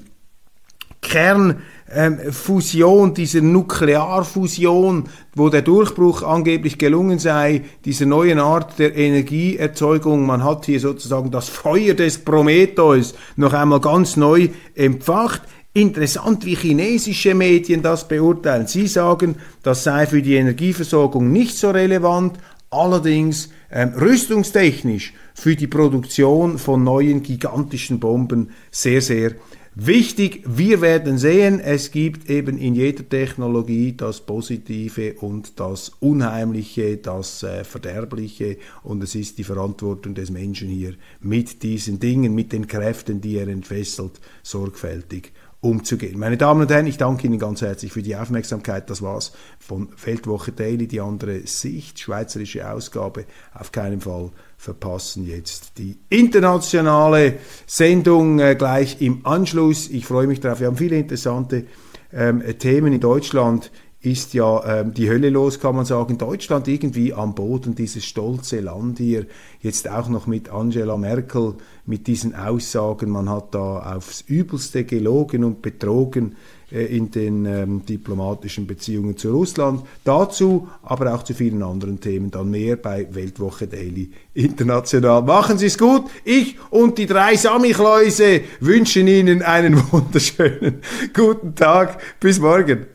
Kernfusion, 1.02 3.10
ähm, 3.10 3.16
dieser 3.16 3.42
Nuklearfusion, 3.42 5.10
wo 5.36 5.50
der 5.50 5.64
Durchbruch 5.64 6.24
angeblich 6.24 6.78
gelungen 6.78 7.20
sei, 7.20 7.64
dieser 7.84 8.06
neuen 8.06 8.40
Art 8.40 8.80
der 8.80 8.96
Energieerzeugung. 8.96 10.26
Man 10.26 10.42
hat 10.44 10.66
hier 10.66 10.80
sozusagen 10.80 11.32
das 11.32 11.50
Feuer 11.50 11.96
des 11.96 12.20
Prometheus 12.20 13.16
noch 13.36 13.54
einmal 13.54 13.82
ganz 13.82 14.16
neu 14.16 14.50
empfacht. 14.76 15.42
Interessant, 15.74 16.46
wie 16.46 16.56
chinesische 16.56 17.34
Medien 17.34 17.82
das 17.82 18.08
beurteilen. 18.08 18.68
Sie 18.68 18.88
sagen, 18.88 19.36
das 19.64 19.86
sei 19.86 20.06
für 20.06 20.22
die 20.22 20.36
Energieversorgung 20.36 21.32
nicht 21.32 21.58
so 21.58 21.72
relevant, 21.72 22.38
allerdings 22.70 23.50
ähm, 23.72 23.94
rüstungstechnisch 24.00 25.14
für 25.34 25.56
die 25.56 25.68
Produktion 25.68 26.58
von 26.58 26.84
neuen 26.84 27.24
gigantischen 27.24 28.00
Bomben 28.00 28.52
sehr, 28.70 29.02
sehr 29.02 29.32
Wichtig, 29.74 30.44
wir 30.46 30.82
werden 30.82 31.18
sehen, 31.18 31.62
es 31.62 31.92
gibt 31.92 32.30
eben 32.30 32.58
in 32.58 32.76
jeder 32.76 33.08
Technologie 33.08 33.94
das 33.96 34.20
Positive 34.20 35.14
und 35.22 35.62
das 35.62 35.94
Unheimliche, 36.02 36.98
das 36.98 37.42
äh, 37.44 37.64
Verderbliche 37.64 38.58
und 38.84 39.02
es 39.02 39.16
ist 39.16 39.38
die 39.38 39.46
Verantwortung 39.46 40.14
des 40.14 40.30
Menschen 40.30 40.68
hier 40.68 40.96
mit 41.22 41.64
diesen 41.64 42.02
Dingen, 42.02 42.36
mit 42.36 42.52
den 42.52 42.68
Kräften, 42.68 43.22
die 43.22 43.38
er 43.38 43.48
entfesselt, 43.48 44.20
sorgfältig 44.44 45.32
umzugehen. 45.62 46.20
Meine 46.20 46.38
Damen 46.38 46.62
und 46.62 46.72
Herren, 46.72 46.88
ich 46.88 46.98
danke 46.98 47.28
Ihnen 47.28 47.40
ganz 47.40 47.62
herzlich 47.62 47.94
für 47.94 48.02
die 48.02 48.16
Aufmerksamkeit. 48.16 48.90
Das 48.90 49.02
war's 49.02 49.32
von 49.60 49.90
Feldwoche 49.96 50.52
Daily, 50.52 50.88
die 50.88 51.00
andere 51.00 51.46
Sicht, 51.48 52.00
schweizerische 52.00 52.70
Ausgabe. 52.70 53.26
Auf 53.54 53.72
keinen 53.72 54.02
Fall 54.02 54.32
verpassen 54.62 55.26
jetzt 55.26 55.80
die 55.80 55.98
internationale 56.10 57.40
Sendung 57.66 58.38
äh, 58.38 58.54
gleich 58.54 59.02
im 59.02 59.26
Anschluss. 59.26 59.90
Ich 59.90 60.06
freue 60.06 60.28
mich 60.28 60.40
darauf. 60.40 60.60
Wir 60.60 60.68
haben 60.68 60.78
viele 60.78 61.00
interessante 61.00 61.66
ähm, 62.14 62.44
Themen 62.60 62.94
in 62.94 63.00
Deutschland 63.00 63.72
ist 64.02 64.36
ja 64.36 64.82
ähm, 64.82 64.94
die 64.94 65.10
Hölle 65.10 65.30
los, 65.30 65.60
kann 65.60 65.76
man 65.76 65.86
sagen. 65.86 66.20
Deutschland 66.20 66.68
irgendwie 66.68 67.12
am 67.12 67.34
Boden, 67.34 67.74
dieses 67.74 68.06
stolze 68.06 68.60
Land 68.60 69.00
hier, 69.00 69.26
jetzt 69.62 69.90
auch 69.90 70.10
noch 70.10 70.28
mit 70.28 70.50
Angela 70.50 70.98
Merkel, 70.98 71.56
mit 71.86 72.06
diesen 72.06 72.36
Aussagen, 72.36 73.10
man 73.10 73.30
hat 73.30 73.56
da 73.56 73.96
aufs 73.96 74.22
Übelste 74.22 74.84
gelogen 74.86 75.44
und 75.44 75.62
betrogen 75.64 76.36
in 76.72 77.12
den 77.12 77.46
ähm, 77.46 77.86
diplomatischen 77.86 78.68
Beziehungen 78.68 79.18
zu 79.18 79.32
Russland. 79.32 79.84
Dazu, 80.04 80.68
aber 80.84 81.14
auch 81.14 81.24
zu 81.24 81.34
vielen 81.34 81.64
anderen 81.64 82.00
Themen 82.00 82.32
dann 82.32 82.50
mehr 82.50 82.78
bei 82.78 83.08
Weltwoche 83.12 83.68
Daily 83.68 84.12
International. 84.34 85.22
Machen 85.22 85.58
Sie 85.58 85.68
es 85.68 85.78
gut. 85.78 86.06
Ich 86.24 86.58
und 86.70 86.98
die 86.98 87.06
drei 87.06 87.36
Samichlläuse 87.36 88.42
wünschen 88.60 89.08
Ihnen 89.08 89.42
einen 89.42 89.82
wunderschönen 89.92 90.82
guten 91.14 91.56
Tag. 91.56 92.00
Bis 92.20 92.40
morgen. 92.40 92.91